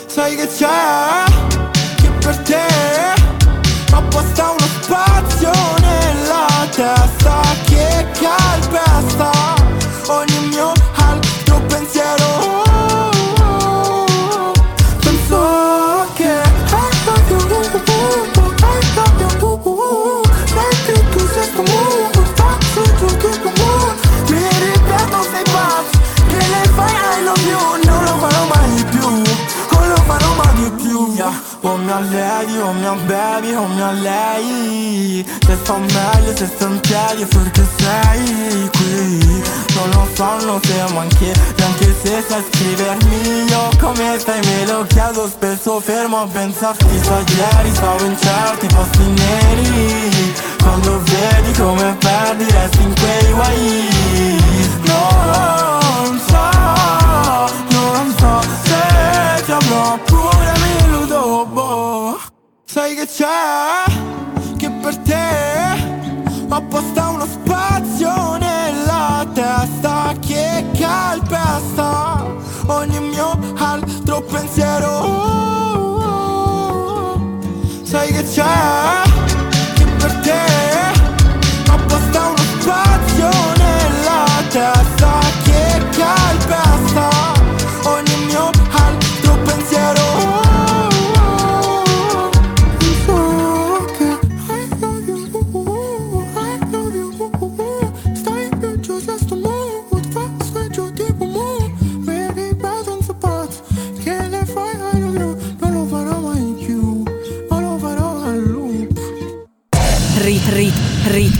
[0.06, 1.24] Sai che c'è?
[1.96, 2.66] Che per te
[3.92, 5.50] apposta uno spazio
[5.80, 9.57] nella testa che calpesta
[31.68, 31.68] yeah.
[31.68, 35.24] O mi alledi, o mi bevi, o mi lei.
[35.44, 39.42] Se sto meglio, se sto in piedi, perché sei qui.
[39.74, 41.32] Non lo so, non siamo anche,
[41.62, 43.44] anche se sai scrivermi.
[43.50, 46.86] Io come stai me lo chiedo spesso fermo a pensarti.
[47.02, 50.34] Sa ieri stavo in certi posti neri.
[50.62, 53.88] Quando vedi come perdi resti in quei guai.
[54.84, 56.48] Non so,
[57.68, 59.98] non so se ti avrò
[62.78, 64.56] Sai che c'è?
[64.56, 65.16] Che per te
[66.48, 72.24] ho apposta uno spazio nella testa che calpesta
[72.66, 75.17] ogni mio altro pensiero.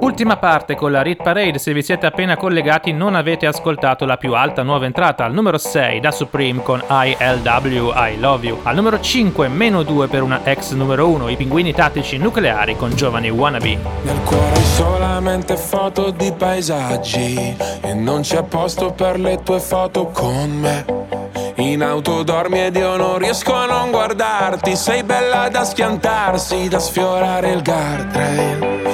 [0.00, 4.16] Ultima parte con la Rit Parade, se vi siete appena collegati non avete ascoltato la
[4.16, 5.24] più alta nuova entrata.
[5.24, 10.08] Al numero 6 da Supreme con ILW I Love You, al numero 5 meno 2
[10.08, 13.78] per una ex numero 1 i pinguini tattici nucleari con giovani wannabe.
[14.02, 20.50] Nel cuore solamente foto di paesaggi E non c'è posto per le tue foto con
[20.50, 20.84] me.
[21.56, 24.76] In auto dormi ed io non riesco a non guardarti.
[24.76, 28.93] Sei bella da schiantarsi, da sfiorare il guardrail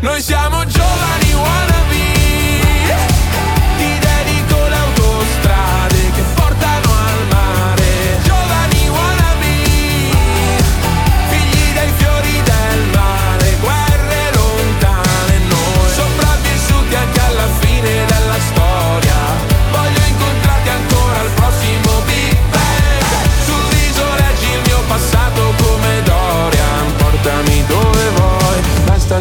[0.00, 1.79] Noi siamo giovani wannabe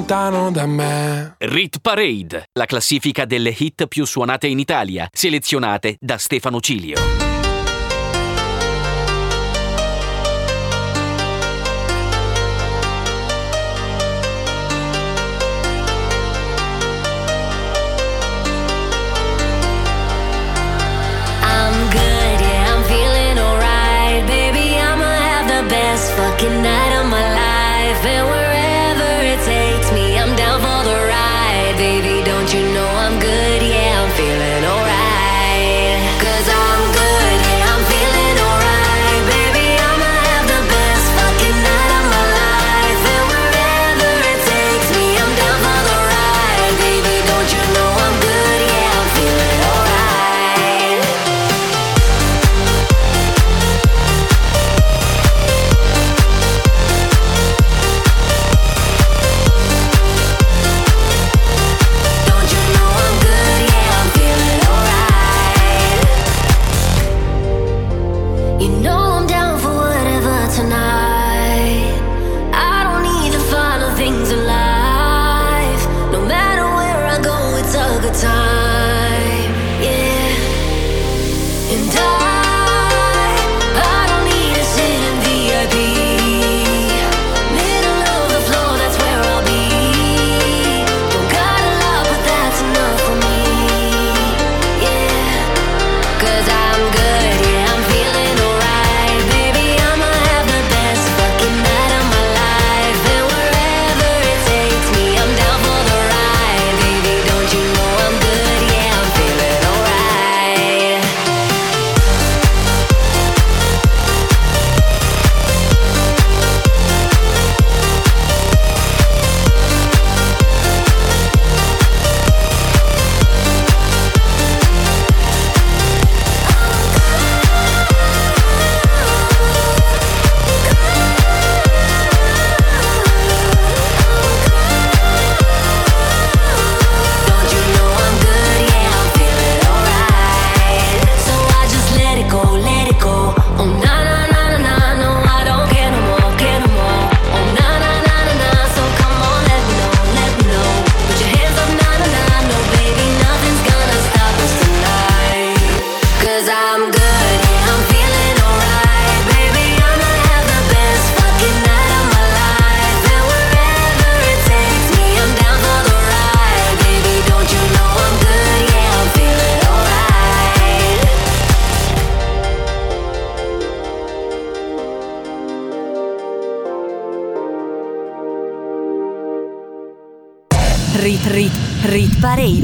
[0.00, 1.34] lontano da me.
[1.38, 7.39] Rit Parade, la classifica delle hit più suonate in Italia, selezionate da Stefano Cilio.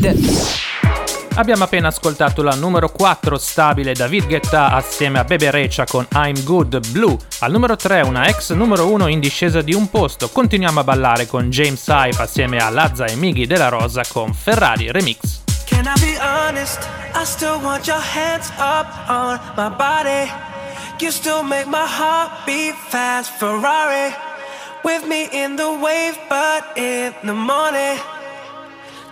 [0.01, 0.65] Parade.
[1.35, 6.43] Abbiamo appena ascoltato la numero 4 stabile David Guetta assieme a Bebe Recia con I'm
[6.45, 7.17] Good Blue.
[7.41, 10.31] Al numero 3 una ex numero 1 in discesa di un posto.
[10.31, 14.91] Continuiamo a ballare con James Hype assieme a Lazza e Miggy della Rosa con Ferrari
[14.91, 15.43] Remix.
[15.67, 16.79] Can I be honest?
[17.15, 20.31] I still want your hands up on my body.
[21.01, 23.31] You still make my heart beat fast.
[23.33, 24.15] Ferrari
[24.83, 28.16] with me in the wave, but in the morning.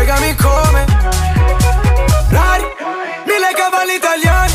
[0.00, 0.86] Spiegami come.
[2.30, 2.64] Rari,
[3.26, 4.52] mille cavalli italiani.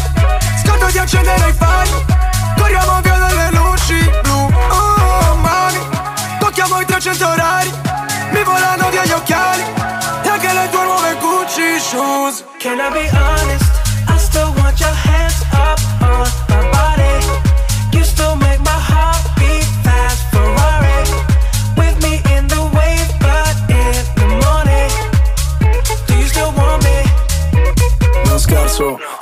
[0.63, 1.91] Scotto di accendere i fari.
[2.57, 4.51] Corriamo via dalle luci blu.
[4.69, 5.88] Oh, mami.
[6.39, 7.72] Tocchiamo i 300 orari.
[8.31, 9.63] Mi volano via gli occhiali.
[10.23, 12.43] E anche le tue nuove Gucci shoes.
[12.57, 13.44] Can I be honest?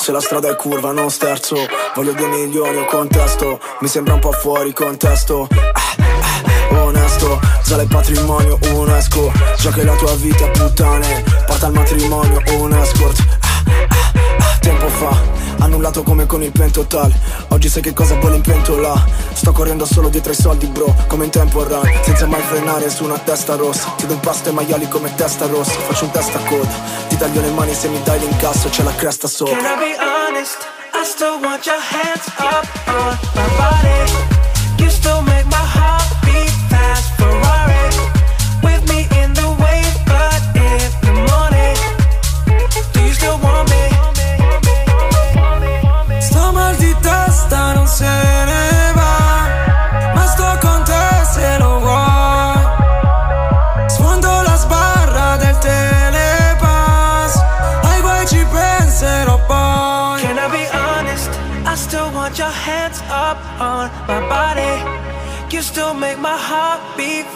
[0.04, 1.56] Se la strada è curva non sterzo.
[1.96, 5.48] Voglio due milioni o contesto Mi sembra un po' fuori contesto.
[5.50, 9.32] Ah, ah, Onesto, sale il patrimonio UNESCO.
[9.58, 14.58] Già che la tua vita è puttane Porta al matrimonio un escort Ah, ah, ah,
[14.60, 17.12] Tempo fa Annullato come con il pentotal
[17.50, 18.94] Oggi sai che cosa vuole in pentola
[19.34, 23.04] Sto correndo solo dietro ai soldi bro Come in tempo run Senza mai frenare su
[23.04, 23.94] una testa rossa.
[23.98, 25.72] Ti do un pasto ai maiali come testa rossa.
[25.72, 26.72] Faccio un testa a coda
[27.08, 29.56] Ti taglio le mani se mi dai l'incasso C'è la cresta sopra.
[29.56, 30.58] Can I be honest?
[30.94, 34.33] I still want your hands up on my body.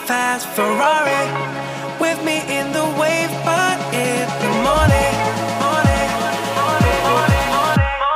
[0.08, 0.48] Fast.
[0.56, 1.22] Ferrari
[2.00, 5.14] with me in the wave, but in the morning.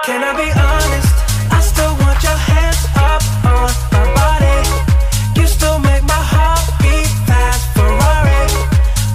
[0.06, 1.12] Can I be honest?
[1.52, 4.58] I still want your hands up on my body.
[5.38, 7.62] You still make my heart beat fast.
[7.76, 8.40] Ferrari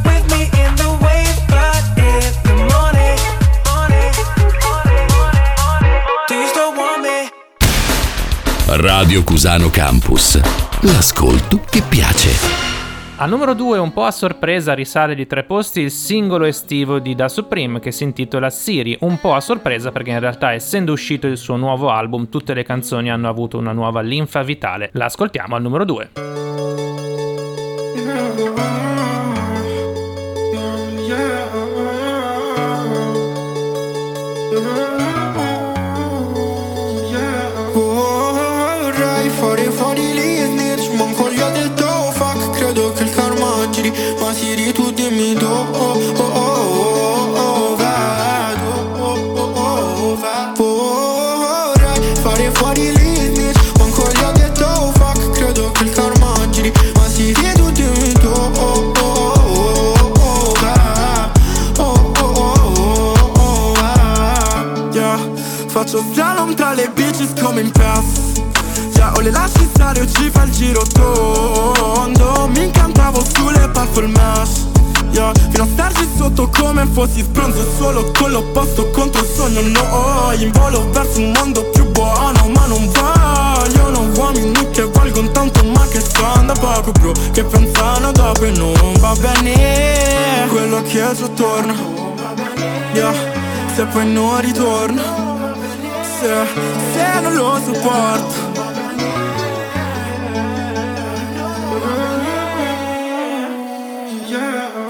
[0.07, 3.19] with me in the wave, but in the morning.
[6.29, 7.19] Do you still want me?
[8.87, 10.39] Radio Cusano Campus.
[10.81, 12.66] L'ascolto che piace.
[13.19, 17.15] Al numero 2, un po' a sorpresa, risale di tre posti il singolo estivo di
[17.15, 18.95] Da Supreme che si intitola Siri.
[18.99, 22.61] Un po' a sorpresa perché in realtà, essendo uscito il suo nuovo album, tutte le
[22.61, 24.91] canzoni hanno avuto una nuova linfa vitale.
[24.93, 26.09] La ascoltiamo al numero 2.
[65.87, 68.41] Faccio slalom tra le bitches come in pass
[68.95, 72.49] Yeah, o le lasci stare o ci fa il giro tondo.
[72.49, 74.65] Mi incantavo sulle puffle mash
[75.11, 79.61] Yeah, fino a starci sotto come fossi sbronzo Solo con l'opposto contro il sogno.
[79.61, 85.63] No, in volo verso un mondo più buono Ma non vogliono uomini che valgono tanto
[85.63, 90.47] Ma che stanno da poco bro Che pensano dopo e non va bene.
[90.49, 91.73] Quello che già torna
[92.91, 93.13] Yeah,
[93.73, 95.26] se poi non ritorna
[96.27, 96.33] Se,
[96.93, 98.35] se non lo sopporto.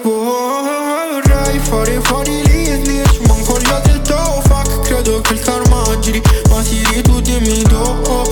[0.01, 5.99] Vorrei fare fuori lì e snitch Manco gli detto oh, fuck Credo che il karma
[5.99, 8.26] giri Ma Siri tu dimmi dove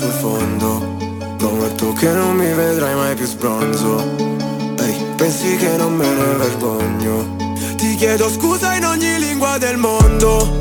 [0.00, 1.00] mondo
[1.36, 3.98] Prometto che non mi vedrai mai più sbronzo.
[4.78, 7.36] Ehi, pensi che non me ne vergogno?
[7.76, 10.56] Ti chiedo scusa in ogni lingua del mondo.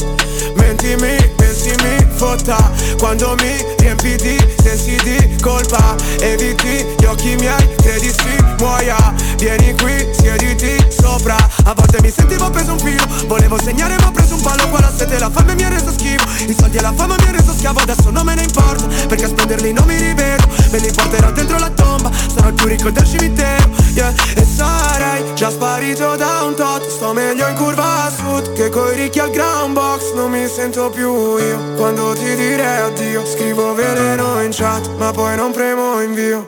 [0.55, 2.71] Mentimi, pensi mi fotta.
[2.97, 9.73] Quando mi riempi di sensi di colpa Eviti gli occhi miei, credi si muoia Vieni
[9.73, 11.35] qui, siediti sopra.
[11.63, 13.03] A volte mi sentivo preso un filo.
[13.25, 14.69] Volevo segnare ma ho preso un palo.
[14.69, 17.27] Qua la sete la fame mi ha reso schifo I soldi e la fama mi
[17.27, 17.79] ha reso schiavo.
[17.79, 20.43] Adesso non me ne importa Perché a spenderli non mi rivedo.
[20.69, 22.11] Me li porterò dentro la tomba.
[22.11, 24.13] Sarò il più ricco del cimitero yeah.
[24.35, 26.87] E sarei già sparito da un tot.
[26.87, 30.13] Sto meglio in curva sud Che coi ricchi al ground box.
[30.13, 31.73] Non mi sento più io.
[31.77, 36.47] Quando ti direi addio Scrivo veleno in chat Ma poi non premo invio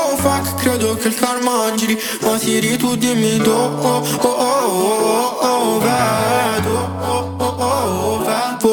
[0.61, 5.79] Credo che il karma giri Ma Siri tu dimmi do oh, oh, oh, oh, oh,
[5.79, 8.69] vedo oh, oh, oh, vedo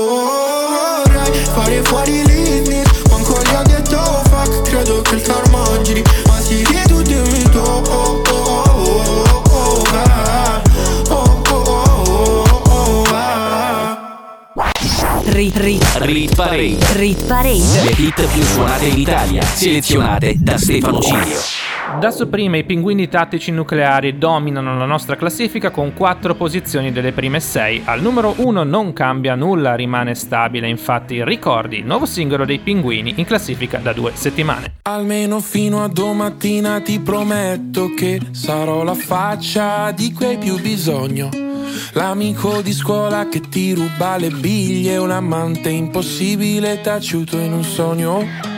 [1.06, 6.02] Vorrei fare fuori gli snitch Manco gli detto oh, fuck Credo che il karma giri
[6.26, 12.70] Ma Siri tu dimmi do oh, oh, oh, oh, oh, vedo oh, oh, oh, oh,
[12.70, 13.96] oh, vedo
[15.30, 16.76] Rit, rit, Rit Parade.
[16.94, 17.82] rit parade.
[17.84, 21.38] Le hit più suonate in Italia, selezionate da Stefano Cilio.
[21.98, 27.40] Da sopprime i pinguini tattici nucleari dominano la nostra classifica con 4 posizioni delle prime
[27.40, 27.82] 6.
[27.86, 33.24] Al numero 1 non cambia nulla, rimane stabile, infatti ricordi, nuovo singolo dei pinguini in
[33.24, 34.74] classifica da due settimane.
[34.82, 41.30] Almeno fino a domattina ti prometto che sarò la faccia di cui hai più bisogno.
[41.94, 48.57] L'amico di scuola che ti ruba le biglie, un amante impossibile taciuto in un sogno.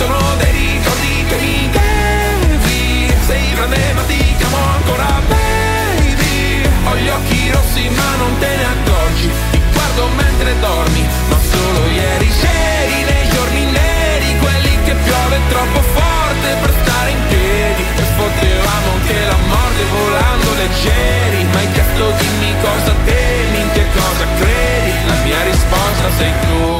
[0.00, 6.64] sono dei ricordi che mi devi Sei grande ma ti chiamo ancora baby.
[6.86, 9.28] Ho gli occhi rossi ma non te ne accorgi.
[9.50, 15.80] Ti guardo mentre dormi Ma solo ieri c'eri nei giorni neri Quelli che piove troppo
[15.92, 17.82] forte per stare in piedi.
[18.00, 21.44] E potevamo anche la morte volando leggeri.
[21.52, 24.92] Ma hai chiesto dimmi cosa temi, in che cosa credi?
[25.12, 26.79] La mia risposta sei tu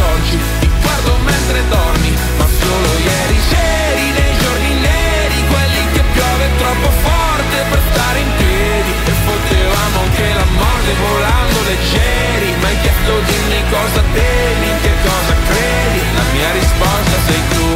[6.61, 8.91] troppo forte per stare in piedi.
[9.11, 12.49] E potevamo anche la morte volando leggeri.
[12.61, 16.01] Ma hai chiesto dimmi cosa temi, in che cosa credi?
[16.19, 17.69] La mia risposta sei tu.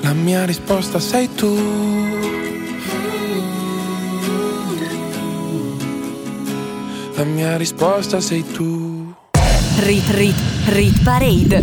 [0.00, 1.52] La mia risposta sei tu.
[7.16, 9.14] La mia risposta sei tu.
[9.78, 10.55] Rit, rit.
[10.68, 11.62] Rit Parade.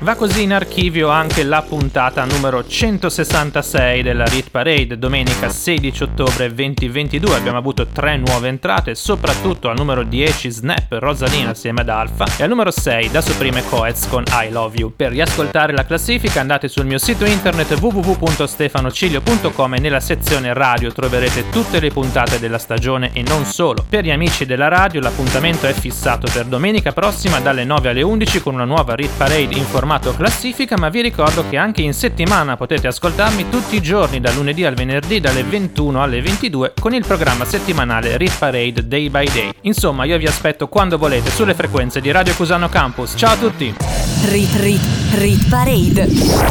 [0.00, 6.52] Va così in archivio anche la puntata numero 166 della Rit Parade, domenica 16 ottobre
[6.52, 7.34] 2022.
[7.34, 12.42] Abbiamo avuto tre nuove entrate, soprattutto al numero 10 Snap Rosalina assieme ad Alfa e
[12.42, 14.92] al numero 6 da Supreme Coez con I Love You.
[14.94, 21.48] Per riascoltare la classifica andate sul mio sito internet www.stefanocilio.com e nella sezione radio troverete
[21.48, 23.86] tutte le puntate della stagione e non solo.
[23.88, 28.32] Per gli amici della radio l'appuntamento è fissato per domenica prossima dalle 9 alle 11
[28.42, 32.56] con una nuova Rit Parade in formato classifica, ma vi ricordo che anche in settimana
[32.56, 37.04] potete ascoltarmi tutti i giorni dal lunedì al venerdì dalle 21 alle 22 con il
[37.04, 39.50] programma settimanale Rit Parade Day by Day.
[39.62, 43.14] Insomma, io vi aspetto quando volete sulle frequenze di Radio Cusano Campus.
[43.16, 43.74] Ciao a tutti!
[44.24, 44.82] Rit Rit
[45.14, 46.06] Rit Parade.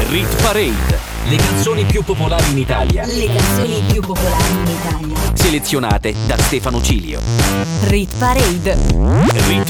[0.10, 1.12] Rit Parade.
[1.26, 3.06] Le canzoni più popolari in Italia.
[3.06, 5.18] Le canzoni più popolari in Italia.
[5.34, 7.20] Selezionate da Stefano Cilio.
[7.84, 8.78] Rit Parade.
[9.48, 9.62] Rit,